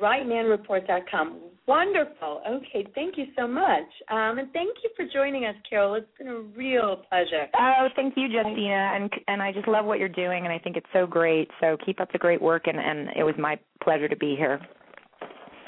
rightmanreport.com. 0.00 1.40
Wonderful. 1.66 2.42
Okay, 2.48 2.86
thank 2.94 3.16
you 3.16 3.26
so 3.38 3.46
much. 3.46 3.86
Um, 4.10 4.38
and 4.38 4.52
thank 4.52 4.76
you 4.82 4.90
for 4.96 5.06
joining 5.12 5.44
us, 5.44 5.54
Carol. 5.68 5.94
It's 5.94 6.06
been 6.18 6.26
a 6.26 6.40
real 6.40 7.02
pleasure. 7.08 7.46
Oh, 7.56 7.86
thank 7.94 8.14
you, 8.16 8.26
Justina, 8.28 8.92
and 8.94 9.10
and 9.28 9.40
I 9.40 9.52
just 9.52 9.68
love 9.68 9.84
what 9.84 10.00
you're 10.00 10.08
doing, 10.08 10.44
and 10.44 10.52
I 10.52 10.58
think 10.58 10.76
it's 10.76 10.86
so 10.92 11.06
great. 11.06 11.48
So 11.60 11.76
keep 11.86 12.00
up 12.00 12.10
the 12.10 12.18
great 12.18 12.42
work, 12.42 12.66
and 12.66 12.78
and 12.78 13.10
it 13.16 13.22
was 13.22 13.34
my 13.38 13.58
pleasure 13.82 14.08
to 14.08 14.16
be 14.16 14.34
here. 14.36 14.60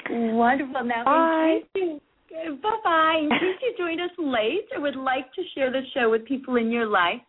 Wonderful. 0.09 0.83
Now, 0.83 1.05
Bye. 1.05 1.59
you, 1.75 1.99
bye-bye. 2.61 3.19
In 3.23 3.29
case 3.29 3.57
you 3.61 3.73
joined 3.77 4.01
us 4.01 4.11
late 4.17 4.67
or 4.75 4.81
would 4.81 4.95
like 4.95 5.33
to 5.33 5.41
share 5.55 5.71
the 5.71 5.81
show 5.93 6.11
with 6.11 6.25
people 6.25 6.57
in 6.57 6.69
your 6.71 6.85
life, 6.85 7.21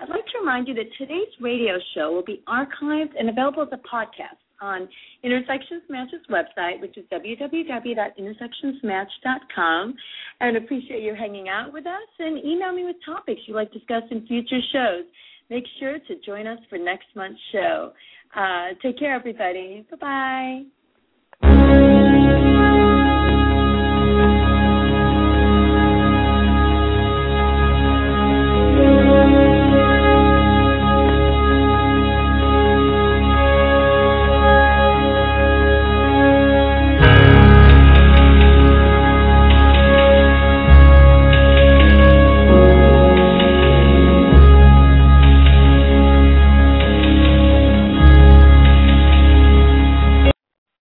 I'd 0.00 0.08
like 0.08 0.24
to 0.26 0.38
remind 0.40 0.68
you 0.68 0.74
that 0.74 0.86
today's 0.96 1.28
radio 1.40 1.74
show 1.94 2.12
will 2.12 2.24
be 2.24 2.42
archived 2.48 3.10
and 3.18 3.28
available 3.28 3.62
as 3.62 3.68
a 3.72 3.76
podcast 3.76 4.41
on 4.62 4.88
Intersections 5.22 5.82
Match's 5.90 6.22
website, 6.30 6.80
which 6.80 6.96
is 6.96 7.04
www.intersectionsmatch.com. 7.12 9.94
And 10.40 10.56
appreciate 10.56 11.02
you 11.02 11.14
hanging 11.14 11.48
out 11.48 11.72
with 11.72 11.86
us 11.86 12.08
and 12.18 12.44
email 12.44 12.72
me 12.72 12.84
with 12.84 12.96
topics 13.04 13.40
you'd 13.46 13.54
like 13.54 13.72
discussed 13.72 14.10
in 14.10 14.26
future 14.26 14.60
shows. 14.72 15.04
Make 15.50 15.64
sure 15.78 15.98
to 15.98 16.16
join 16.24 16.46
us 16.46 16.58
for 16.70 16.78
next 16.78 17.08
month's 17.14 17.38
show. 17.50 17.92
Uh, 18.34 18.68
take 18.80 18.98
care, 18.98 19.14
everybody. 19.14 19.86
Bye-bye. 19.90 20.62